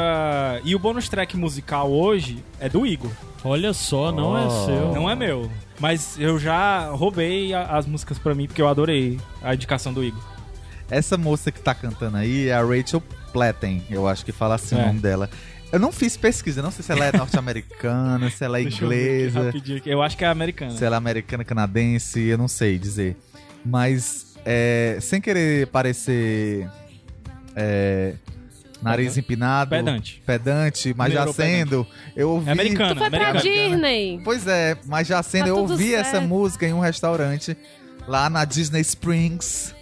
[0.64, 3.10] E o bônus track musical hoje é do Igor.
[3.44, 4.64] Olha só, não é Oh.
[4.64, 4.94] seu.
[4.94, 5.50] Não é meu.
[5.78, 10.02] Mas eu já roubei a- as músicas pra mim porque eu adorei a indicação do
[10.02, 10.22] Igor.
[10.90, 14.74] Essa moça que tá cantando aí é a Rachel Platten, eu acho que fala assim
[14.74, 14.82] É.
[14.84, 15.28] o nome dela.
[15.70, 18.88] Eu não fiz pesquisa, não sei se ela é norte-americana, se ela é Deixa eu
[18.88, 19.90] ver aqui inglesa, rapidinho aqui.
[19.90, 20.70] Eu acho que é americana.
[20.70, 23.18] se ela é americana, canadense, eu não sei dizer.
[23.62, 26.66] Mas, é, sem querer parecer
[27.54, 28.14] é,
[28.82, 29.20] nariz Pedante.
[29.20, 30.22] empinado, Pedante.
[30.26, 32.48] pedante, mas já sendo, eu ouvi...
[32.48, 32.94] É americana.
[32.94, 33.40] Tu foi pra americana.
[33.70, 34.20] Disney.
[34.24, 36.26] Pois é, mas já sendo, Tá eu ouvi essa certo.
[36.28, 37.56] música em um restaurante
[38.06, 39.74] lá na Disney Springs.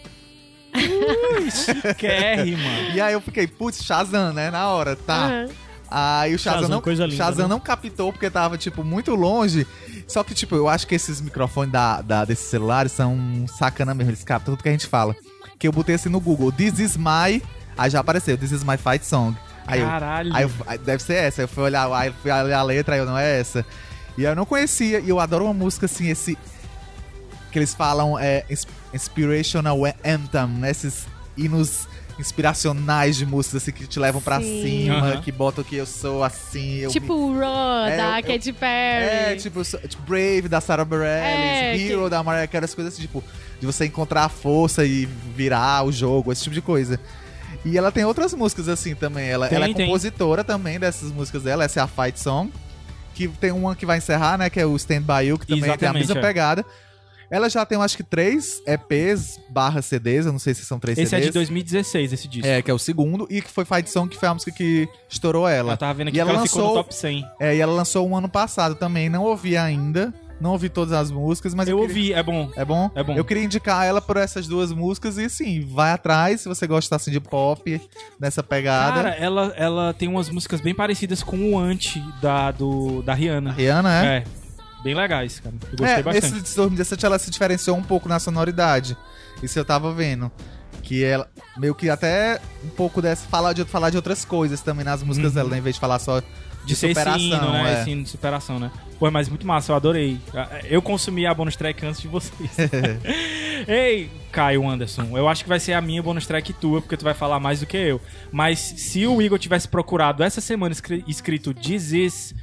[1.51, 2.62] Chiquérrima.
[2.95, 4.51] E aí eu fiquei, putz, Shazam, né?
[4.51, 5.26] Na hora, tá.
[5.26, 5.49] Aham.
[5.90, 7.51] Aí o Shazam, Shazam, não, coisa linda, Shazam né?
[7.55, 9.64] não captou porque tava, tipo, muito longe.
[10.09, 13.16] Só que, tipo, eu acho que esses microfones da, da- desses celulares são
[13.47, 14.11] sacana mesmo.
[14.11, 15.14] Eles captam tudo que a gente fala.
[15.59, 17.40] Que eu botei assim no Google, This is my...
[17.77, 19.37] Aí já apareceu, This is my fight song.
[19.66, 20.35] Aí eu, Caralho.
[20.35, 21.41] Aí eu, aí deve ser essa.
[21.43, 23.64] Aí eu fui olhar, aí eu fui olhar a letra, aí eu não é essa.
[24.16, 26.39] E eu não conhecia, e eu adoro uma música assim, esse.
[27.51, 30.70] Que eles falam é ins- inspirational anthem, né?
[30.70, 31.07] Esses
[31.37, 34.62] hinos inspiracionais de músicas assim que te levam pra Sim.
[34.62, 35.20] cima, Aham.
[35.20, 36.77] que botam que eu sou assim.
[36.77, 39.05] Eu Tipo me- o Raw, É, da eu- Katy Perry.
[39.33, 41.12] É, tipo, eu sou- tipo, Brave da Sarah Bareilles,
[41.61, 43.22] É, Hero que- da Mariah Carey, as coisas assim, tipo,
[43.61, 45.07] de você encontrar a força e
[45.37, 47.01] virar o jogo, esse tipo de coisa.
[47.65, 49.27] E ela tem outras músicas assim também.
[49.29, 49.87] Ela, Tem, ela é tem.
[49.87, 51.65] compositora também dessas músicas dela.
[51.65, 52.53] Essa é a Fight Song.
[53.15, 54.51] Que tem uma que vai encerrar, né?
[54.51, 56.21] Que é o Stand By You, que também tem a Exatamente, mesma é.
[56.23, 56.65] pegada.
[57.31, 60.27] Ela já tem, acho que, três EPs barra CDs.
[60.27, 61.27] Eu não sei se são três Esse é CDs.
[61.27, 62.47] de 2016, esse disco.
[62.47, 63.27] É, que é o segundo.
[63.31, 65.73] E que foi Fight Song, que foi a música que estourou ela.
[65.73, 67.25] Eu tava vendo aqui E que ela ela ficou no lançou- top 100.
[67.41, 69.09] É, e ela lançou um ano passado também.
[69.09, 70.12] Não ouvi ainda.
[70.45, 72.51] Não ouvi todas as músicas, mas eu eu, queria- ouvi, é bom.
[72.55, 72.90] É bom?
[72.95, 73.14] É bom.
[73.14, 76.95] Eu queria indicar ela por essas duas músicas e assim, vai atrás se você gosta
[76.97, 77.80] assim de pop,
[78.20, 78.92] nessa pegada.
[78.95, 83.53] Cara, ela, ela tem umas músicas bem parecidas com o Anti da, do, da Rihanna.
[83.53, 84.16] Rihanna, é?
[84.18, 84.24] É.
[84.82, 85.55] Bem legais, cara.
[85.62, 86.32] Eu gostei é, bastante.
[86.34, 88.95] nesse de 2017 ela se diferenciou um pouco na sonoridade.
[89.42, 90.30] Isso eu tava vendo.
[90.82, 91.26] Que ela
[91.57, 95.30] meio que até um pouco dessa falar de falar de outras coisas também nas músicas
[95.30, 95.36] Uhum.
[95.36, 95.57] dela, né?
[95.59, 96.20] em vez de falar só
[96.65, 97.75] de, De ser superação, hino, né?
[97.77, 97.81] é.
[97.81, 98.71] Esse hino de superação, né?
[98.99, 100.19] Pô, mas muito massa, eu adorei.
[100.65, 102.51] Eu consumi a bonus track antes de vocês.
[103.69, 107.05] Ei, Caio Anderson, eu acho que vai ser a minha bonus track tua, porque tu
[107.05, 108.01] vai falar mais do que eu.
[108.33, 112.35] Mas se o Igor tivesse procurado essa semana escri- escrito This Is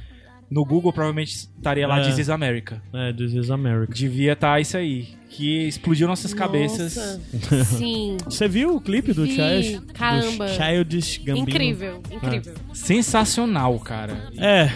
[0.52, 2.04] no Google, provavelmente estaria lá É.
[2.04, 2.82] This Is America.
[2.92, 3.92] É, This is America.
[3.94, 5.08] Devia estar isso aí.
[5.30, 6.94] Que explodiu nossas cabeças.
[6.94, 7.64] Nossa.
[7.78, 8.18] Sim.
[8.26, 10.44] Você viu o clipe do Vi, Child, caramba.
[10.46, 11.48] do Childish Gambino?
[11.48, 12.54] Incrível, incrível.
[12.74, 14.30] Sensacional, cara.
[14.36, 14.68] É,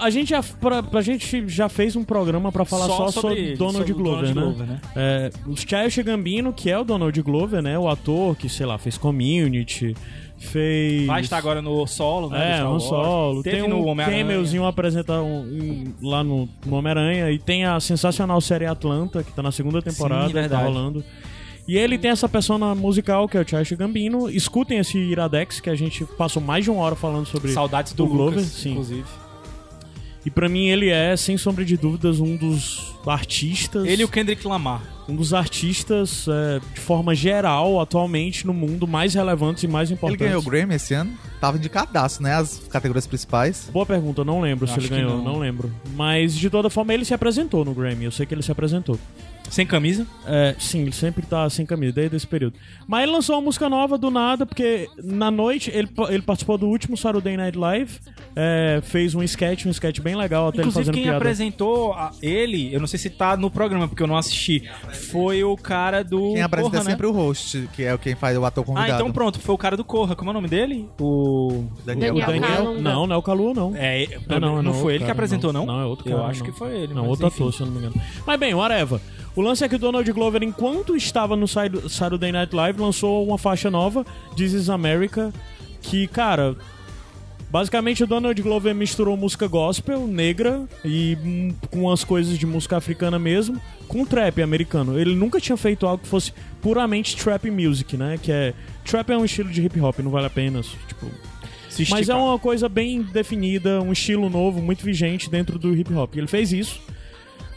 [0.00, 3.56] a gente já, pra, a gente já fez um programa pra falar só, sobre, ele,
[3.56, 4.64] Donald sobre o Glover, Donald né?
[4.64, 4.80] Glover, né?
[4.94, 7.76] É, o Childish Gambino, que é o Donald Glover, né?
[7.76, 9.96] O ator que, sei lá, fez Community,
[10.40, 11.06] fez...
[11.06, 12.58] Vai estar agora no solo, né?
[12.58, 12.82] É, Wars.
[12.84, 13.42] solo.
[13.42, 17.30] Teve tem no um cameozinho apresentar um, um- lá no, no Homem-Aranha.
[17.30, 21.04] E tem a sensacional série Atlanta, que tá na segunda temporada, que tá rolando.
[21.68, 24.28] E ele tem essa persona musical, que é o Childish Gambino.
[24.28, 28.06] Escutem esse Iradex, que a gente passou mais de uma hora falando sobre Saudades do
[28.06, 28.38] Glover.
[28.40, 28.70] Lucas, Sim.
[28.70, 29.04] inclusive.
[30.26, 33.86] E pra mim ele é, sem sombra de dúvidas, um dos artistas...
[33.86, 34.82] Ele e o Kendrick Lamar.
[35.10, 39.96] Um dos artistas, é, de forma geral, atualmente no mundo, mais relevantes e mais Ele
[39.96, 40.26] importantes.
[40.26, 41.12] ganhou o Grammy esse ano.
[41.40, 42.34] Tava indicadaço, né?
[42.34, 43.68] As categorias principais.
[43.72, 45.24] Boa pergunta, não lembro se ele ganhou, não.
[45.24, 45.38] não.
[45.38, 45.72] lembro.
[45.96, 48.98] Mas de toda forma ele se apresentou no Grammy, eu sei que ele se apresentou.
[49.50, 50.06] Sem camisa.
[50.26, 52.54] É, sim, ele sempre tá sem camisa, desde esse período.
[52.86, 56.68] Mas ele lançou uma música nova do nada, porque na noite ele, ele participou do
[56.68, 57.98] último Saturday Night Live,
[58.36, 61.16] é, fez um sketch, um sketch bem legal, até ele Inclusive, fazendo quem piada.
[61.18, 65.42] apresentou a- ele, eu não sei se tá no programa, porque eu não assisti, foi
[65.42, 66.32] o cara do.
[66.34, 67.12] Quem apresenta Corra, é sempre né?
[67.12, 68.92] o host, que é quem faz o ator Ah, convidado.
[69.02, 70.14] então pronto, foi o cara do Corra.
[70.14, 70.88] Como é o nome dele?
[71.00, 71.64] O.
[71.84, 72.14] Daniel.
[72.14, 73.72] O Daniel não, não é o Calua, não.
[73.74, 75.66] É, Não, não, não, não, foi outro ele que cara, apresentou, não?
[75.66, 76.46] Não, é outro Eu cara, acho não.
[76.52, 76.94] que foi ele.
[76.94, 77.36] Não, outro enfim.
[77.42, 78.00] ator, se eu não me engano.
[78.26, 79.00] Mas bem, whatever.
[79.36, 83.24] O lance é que o Donald Glover, enquanto estava no Sat- Saturday Night Live, lançou
[83.26, 84.04] uma faixa nova,
[84.36, 85.32] This is America,
[85.80, 86.56] que, cara,
[87.50, 92.76] Basicamente, o Donald Glover misturou música gospel, negra e hum, com as coisas de música
[92.76, 94.96] africana mesmo, com trap americano.
[94.96, 98.20] Ele nunca tinha feito algo que fosse puramente trap music, né?
[98.22, 98.54] Que é.
[98.84, 101.06] Trap é um estilo de hip hop, não vale a pena, tipo.
[101.90, 106.14] Mas é uma coisa bem definida, um estilo novo, muito vigente dentro do hip hop.
[106.16, 106.80] Ele fez isso.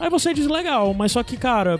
[0.03, 1.79] Aí você diz legal, mas só que, cara,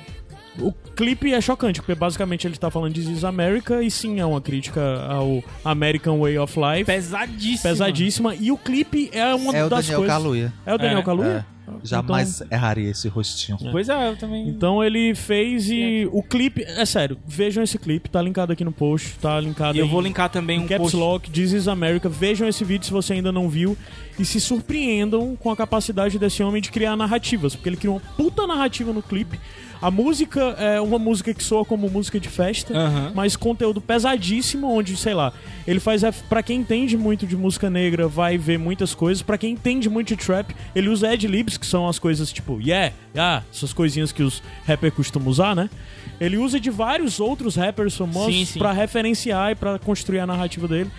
[0.57, 4.21] o clipe é chocante, porque basicamente ele tá falando de This is America e sim
[4.21, 6.85] é uma crítica ao American Way of Life.
[6.85, 7.63] Pesadíssimo.
[7.63, 8.33] Pesadíssima.
[8.35, 10.15] E o clipe é uma É o das Daniel coisas.
[10.15, 10.53] Kaluuya.
[10.65, 11.45] É o Daniel É, Kaluuya?
[11.83, 13.57] Jamais erraria esse rostinho.
[13.71, 14.47] Pois é, eu também.
[14.47, 18.71] Então ele fez e o clipe, é sério, vejam esse clipe, tá linkado aqui no
[18.71, 20.95] post, tá linkado E eu vou linkar também um Caps post.
[20.97, 22.07] Lock, This is America.
[22.07, 23.77] Vejam esse vídeo se você ainda não viu
[24.17, 28.01] e se surpreendam com a capacidade desse homem de criar narrativas, porque ele criou uma
[28.15, 29.39] puta narrativa no clipe.
[29.81, 33.11] A música é uma música que soa como música de festa, Aham.
[33.13, 35.33] mas conteúdo pesadíssimo, onde, sei lá,
[35.67, 36.03] ele faz.
[36.29, 39.21] Pra quem entende muito de música negra, vai ver muitas coisas.
[39.21, 42.93] Pra quem entende muito de trap, ele usa ad-libs, que são as coisas tipo, yeah,
[43.13, 45.69] ah, essas coisinhas que os rappers costumam usar, né?
[46.17, 50.89] Ele usa de vários outros rappers famosos pra referenciar e pra construir a narrativa dele.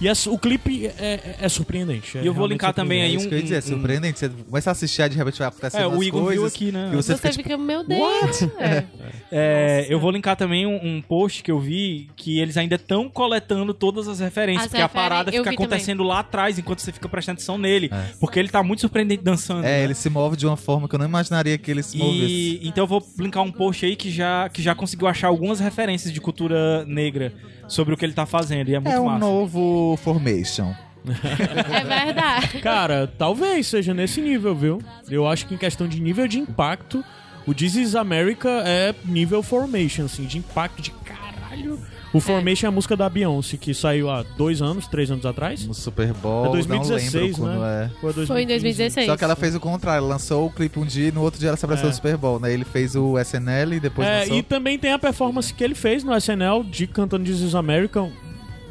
[0.00, 2.18] E essa- o clipe é, é- é surpreendente.
[2.18, 3.58] é E eu vou linkar também É aí isso um- que eu ia dizer, é
[3.58, 4.18] um- surpreendente.
[4.18, 6.54] Você começa a assistir, aí de repente vai acontecer É, umas o Igor viu coisas
[6.54, 6.88] aqui, né?
[6.90, 8.00] que você, Você fica fica, tipo, meu Deus.
[8.58, 8.84] É.
[9.30, 13.08] É, eu vou linkar também um, um post que eu vi que eles ainda estão
[13.08, 16.58] coletando todas as referências, As porque a referen- parada eu fica vi acontecendo lá atrás
[16.58, 17.90] enquanto você fica prestando atenção nele.
[17.92, 18.12] É.
[18.20, 19.60] Porque ele tá muito surpreendente dançando.
[19.64, 19.84] É, né?
[19.84, 22.24] ele se move de uma forma que eu não imaginaria que ele se movesse.
[22.62, 25.60] E então eu vou linkar um post aí que já, que já conseguiu achar algumas
[25.60, 27.32] referências de cultura negra
[27.68, 28.68] sobre o que ele tá fazendo.
[28.68, 29.18] E é muito É um massa.
[29.18, 30.72] novo Formation.
[31.06, 32.58] É verdade.
[32.62, 34.82] Cara, talvez seja nesse nível, viu?
[35.10, 37.04] Eu acho que em questão de nível de impacto,
[37.46, 41.78] o This is America é nível Formation, assim, de impacto de caralho.
[42.14, 45.66] O Formation é a música da Beyoncé, que saiu há dois anos, três anos atrás.
[45.66, 47.90] No Super Bowl, É 2016, não lembro quando né?
[47.92, 48.04] é.
[48.04, 48.46] Ou é Foi em 2015?
[48.46, 49.06] 2016.
[49.08, 51.48] Só que ela fez o contrário, lançou o clipe um dia e no outro dia
[51.48, 51.90] ela se abraçou É.
[51.90, 52.52] do Super Bowl, né?
[52.52, 54.36] Ele fez o SNL e depois É, lançou.
[54.36, 58.00] e também tem a performance que ele fez no SNL de cantando This is America.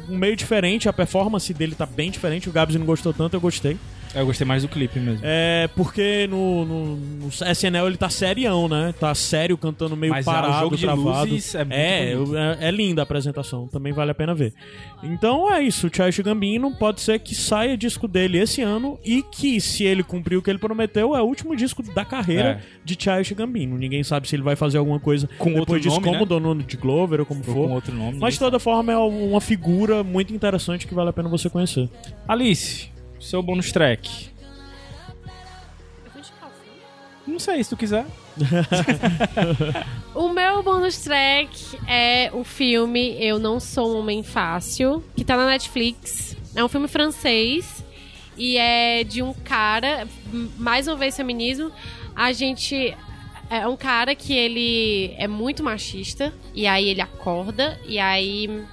[0.08, 2.48] Um meio diferente, a performance dele tá bem diferente.
[2.48, 3.76] O Gabs não gostou tanto, eu gostei.
[4.14, 5.20] Eu gostei mais do clipe mesmo.
[5.22, 8.94] É, porque no, no, no SNL ele tá serião, né?
[8.98, 11.30] Tá sério, cantando meio Mas, parado, o jogo de travado.
[11.30, 14.54] luzes é é, é, é linda a apresentação, também vale a pena ver.
[15.02, 19.22] Então é isso, o Childish Gambino pode ser que saia disco dele esse ano e
[19.22, 22.96] que, se ele cumprir o que ele prometeu, é o último disco da carreira de
[22.98, 23.76] Childish Gambino.
[23.76, 26.26] Ninguém sabe se ele vai fazer alguma coisa Com depois outro disso, nome, como né?
[26.26, 27.68] Donald Glover ou como Ou for.
[27.68, 28.18] com outro nome.
[28.18, 31.88] Mas de toda forma é uma figura muito interessante que vale a pena você conhecer.
[32.28, 32.88] Alice,
[33.24, 34.30] seu bônus track.
[37.26, 38.06] Não sei, se tu quiser.
[40.14, 45.36] O meu bonus track é o filme Eu Não Sou um Homem Fácil, que tá
[45.36, 46.36] na Netflix.
[46.54, 47.84] É um filme francês
[48.36, 50.06] e é de um cara,
[50.56, 51.72] mais uma vez feminismo.
[52.14, 52.96] A gente
[53.50, 58.64] é um cara que ele é muito machista e aí ele acorda e aí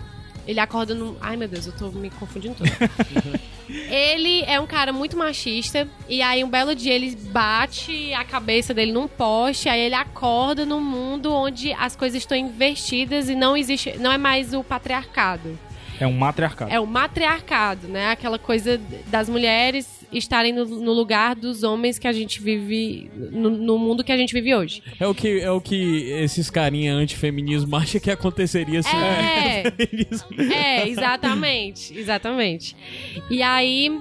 [0.47, 2.69] ele acorda no, ai meu Deus, eu tô me confundindo toda.
[3.89, 8.73] Ele é um cara muito machista e aí um belo dia ele bate a cabeça
[8.73, 13.55] dele num poste, aí ele acorda num mundo onde as coisas estão invertidas e não
[13.55, 15.57] existe, não é mais o patriarcado.
[15.99, 16.71] É um matriarcado.
[16.71, 18.09] É o matriarcado, né?
[18.09, 23.49] Aquela coisa das mulheres estarem no, no lugar dos homens que a gente vive no,
[23.49, 24.81] no mundo que a gente vive hoje.
[24.99, 29.63] É o que, é o que esses carinha antifeminismo acham que aconteceria se É.
[29.71, 32.75] feminismo- É, exatamente, exatamente.
[33.29, 33.99] E aí,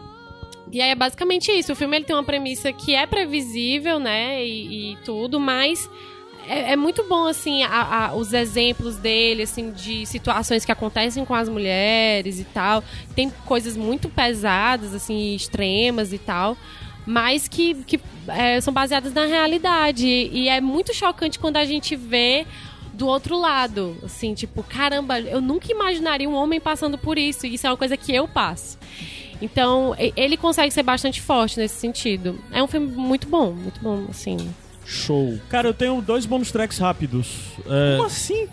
[0.73, 1.73] e aí é basicamente isso.
[1.73, 5.89] O filme ele tem uma premissa que é previsível, né, e, e tudo, mas
[6.53, 11.25] é, é muito bom assim a- a- os exemplos dele, assim, de situações que acontecem
[11.25, 12.83] com as mulheres e tal.
[13.15, 16.57] Tem coisas muito pesadas, assim, extremas e tal.
[17.07, 17.99] Mas que, que
[18.29, 20.07] é, são baseadas na realidade.
[20.07, 22.47] E é muito chocante quando a gente vê
[22.93, 23.97] do outro lado.
[24.05, 27.47] Assim, tipo, caramba, eu nunca imaginaria um homem passando por isso.
[27.47, 28.79] E isso é uma coisa que eu passo.
[29.43, 32.39] Então, ele consegue ser bastante forte nesse sentido.
[32.53, 34.37] É um filme muito bom, muito bom, assim.
[34.91, 35.39] Show.
[35.49, 37.29] Cara, eu tenho dois bonus tracks rápidos.
[37.67, 38.49] É, Como assim?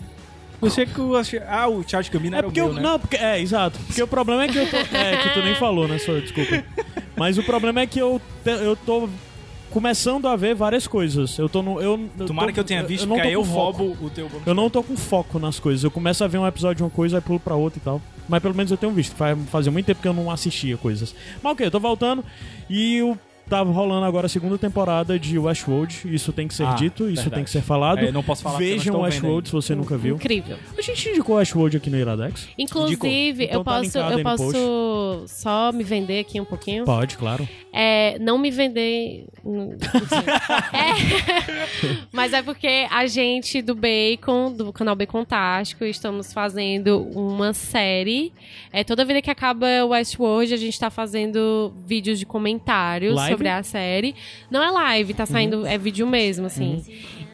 [0.60, 1.40] Eu achei que eu achei...
[1.46, 2.72] Ah, o Charles Gambino É era porque o eu.
[2.72, 2.88] meu, né?
[2.88, 3.78] Não, porque, é, exato.
[3.86, 4.76] Porque o problema é que eu tô.
[4.76, 5.98] É, que tu nem falou, né?
[5.98, 6.64] Só, desculpa.
[7.16, 9.08] Mas o problema é que eu, te- eu tô
[9.70, 11.38] começando a ver várias coisas.
[11.38, 11.80] Eu tô no.
[11.80, 14.28] Eu, eu Tomara tô- que eu tenha visto, não porque aí eu roubo o teu
[14.28, 15.84] bônus Eu não tô com foco nas coisas.
[15.84, 18.00] Eu começo a ver um episódio de uma coisa, aí pulo pra outra e tal.
[18.28, 19.14] Mas pelo menos eu tenho visto.
[19.14, 21.14] Faz, fazia muito tempo que eu não assistia coisas.
[21.42, 22.24] Mas ok, eu tô voltando.
[22.68, 23.16] E o
[23.48, 26.02] tá rolando agora a segunda temporada de Westworld.
[26.14, 27.34] Isso tem que ser Ah, dito, isso verdade.
[27.34, 27.98] tem que ser falado.
[28.00, 30.16] É, não posso falar Vejam Westworld se você nunca viu.
[30.16, 30.56] Incrível.
[30.76, 32.48] A gente indicou Westworld aqui no Iradex?
[32.58, 36.84] Inclusive, Então eu tá posso, eu posso só me vender aqui um pouquinho?
[36.84, 37.48] Pode, claro.
[37.72, 39.26] É, não me vender.
[40.72, 47.52] é, mas é porque a gente do Bacon, do canal Bacon Tástico, estamos fazendo uma
[47.52, 48.32] série.
[48.72, 53.37] É, toda vida que acaba o Westworld, a gente tá fazendo vídeos de comentários Live?
[53.38, 54.14] Sobre a série.
[54.50, 56.84] Não é live, tá saindo, é vídeo mesmo, assim.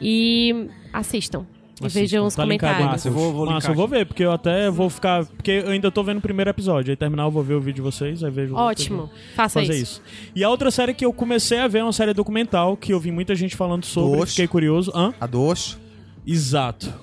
[0.01, 1.45] E assistam.
[1.83, 2.77] E vejam os Tá linkado aí.
[2.77, 3.05] comentários.
[3.05, 5.25] Massa, eu vou- vou Massa, eu vou ver, porque eu até vou ficar.
[5.25, 6.89] Porque eu ainda tô vendo o primeiro episódio.
[6.91, 8.55] Aí terminar, eu vou ver o vídeo de vocês, aí vejo.
[8.55, 9.09] Ótimo.
[9.35, 10.01] Faça Fazer isso.
[10.01, 10.29] isso.
[10.33, 12.99] E a outra série que eu comecei a ver é uma série documental que eu
[12.99, 14.31] vi muita gente falando sobre, Oxe.
[14.31, 14.89] fiquei curioso.
[14.95, 15.13] Hã?
[15.19, 15.77] A do Osh.
[16.25, 16.93] Exato.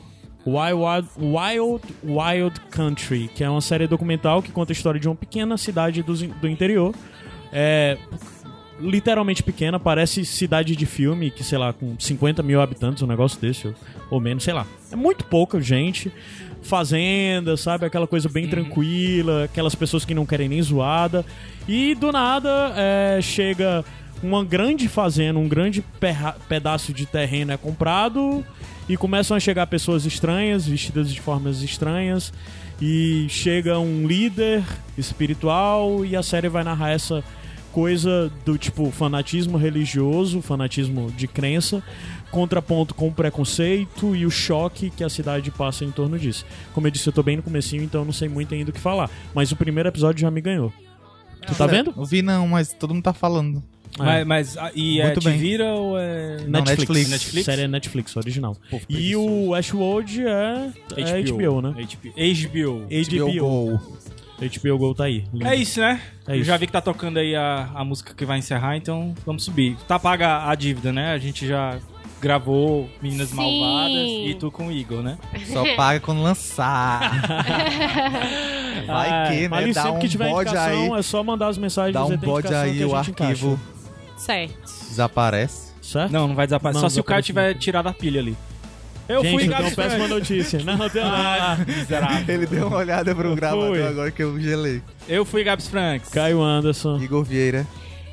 [0.47, 5.07] Wild, Wild, Wild Wild Country, que é uma série documental que conta a história de
[5.07, 6.95] uma pequena cidade do, do interior.
[7.53, 7.99] É
[8.83, 13.41] literalmente pequena, parece cidade de filme, que sei lá, com 50 mil habitantes, um negócio
[13.41, 13.73] desse,
[14.11, 14.67] ou, menos, sei lá.
[14.91, 16.13] É muito pouca gente.
[16.63, 17.87] Fazenda, sabe?
[17.87, 21.25] Aquela coisa bem tranquila, aquelas pessoas que não querem nem zoada.
[21.67, 23.85] E do nada é, chega
[24.23, 25.85] uma grande fazenda, um grande
[26.49, 28.45] pedaço de terreno é comprado
[28.89, 32.33] e começam a chegar pessoas estranhas, vestidas de formas estranhas.
[32.81, 34.63] E chega um líder
[34.99, 37.25] espiritual e a série vai narrar essa
[37.73, 41.83] coisa do tipo fanatismo religioso, fanatismo de crença,
[42.31, 46.45] contraponto com o preconceito e o choque que a cidade passa em torno disso.
[46.73, 48.73] Como eu disse, eu tô bem no comecinho, então eu não sei muito ainda o
[48.73, 49.11] que falar.
[49.35, 50.73] Mas o primeiro episódio já me ganhou.
[51.47, 51.93] Tu tá vendo?
[51.97, 53.63] Não vi não, mas todo mundo tá falando.
[53.99, 55.39] Mas, mas, ah, e é Muito te bem.
[55.39, 56.39] vira ou é.
[56.47, 57.11] Não, Netflix.
[57.11, 57.45] Netflix?
[57.45, 58.57] Série é Netflix, original.
[58.71, 59.29] Pô, E preguiçoso.
[59.29, 61.75] o Westworld é, é HBO, né?
[61.75, 62.87] HBO.
[62.89, 63.81] HBO Go.
[64.49, 65.25] HBO Go tá aí.
[65.45, 66.01] É isso, né?
[66.27, 66.45] É Eu isso.
[66.45, 69.77] já vi que tá tocando aí a, a música que vai encerrar, então vamos subir.
[69.89, 71.13] Tá paga a dívida, né?
[71.13, 71.79] A gente já
[72.21, 73.37] gravou Meninas Sim.
[73.37, 73.97] Malvadas
[74.31, 75.19] e tu com o Igor, né?
[75.53, 77.11] Só paga quando lançar.
[78.87, 79.57] Vai Ah, que, né?
[79.57, 80.91] ali Dá sempre um que tiver bode aí.
[80.93, 83.31] é só mandar as mensagens Dá um bode aí, o gente encaixa.
[83.33, 83.61] arquivo
[84.17, 84.55] Certo.
[84.89, 85.73] desaparece.
[85.83, 86.13] Certo?
[86.13, 86.81] Não, não vai desaparecer.
[86.83, 88.37] Não, Só se o cara tiver tirado a pilha ali.
[89.09, 90.61] Eu Gente, fui então Gabs péssima notícia.
[90.65, 91.65] Não, não Ah, nada.
[91.67, 92.35] miserável.
[92.35, 93.87] Ele deu uma olhada pro gravador fui.
[93.87, 94.81] agora que eu gelei.
[95.09, 96.09] Eu fui Gabs Franks.
[96.11, 96.99] Caio Anderson.
[97.01, 97.67] Igor Vieira.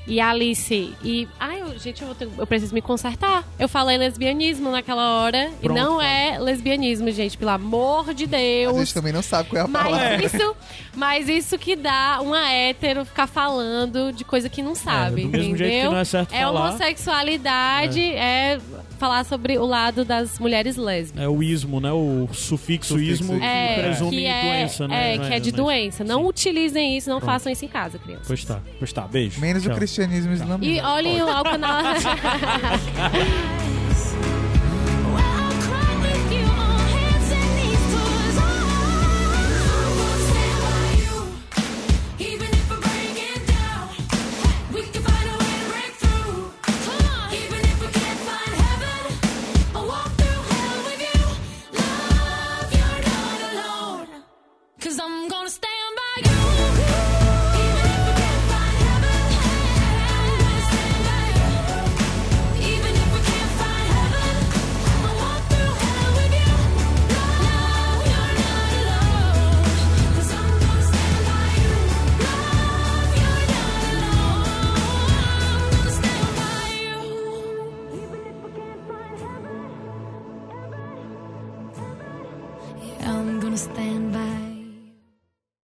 [0.09, 0.93] E a Alice.
[1.03, 1.27] E.
[1.39, 3.47] Ai, eu- gente, eu, ter- eu preciso me consertar.
[3.59, 5.51] Eu falei lesbianismo naquela hora.
[5.61, 6.05] Pronto, e não fala.
[6.07, 8.77] é lesbianismo, gente, pelo amor de A Deus.
[8.79, 10.17] gente também não sabe qual é a palavra.
[10.21, 10.55] Mas isso,
[10.95, 15.29] mas isso que dá uma hétero ficar falando de coisa que não sabe, É, do
[15.29, 15.57] mesmo entendeu?
[15.57, 16.69] jeito que não é certo É falar.
[16.69, 18.59] homossexualidade, é.
[18.97, 21.23] falar sobre o lado das mulheres lésbicas.
[21.23, 21.89] É o ismo, né?
[21.91, 25.13] O sufixo, Sufixo ismo que É, presume que é, doença, né?
[25.13, 26.03] É, Não que é de não doença.
[26.03, 26.27] Não Sim.
[26.27, 27.31] utilizem isso, não Pronto.
[27.31, 28.27] façam isso em casa, crianças.
[28.27, 28.59] Pois tá.
[28.77, 29.39] Pois tá, beijo.
[29.39, 29.71] Menos Tchau.
[29.71, 30.65] o cristianismo islâmico.
[30.65, 31.83] E olhem ao canal.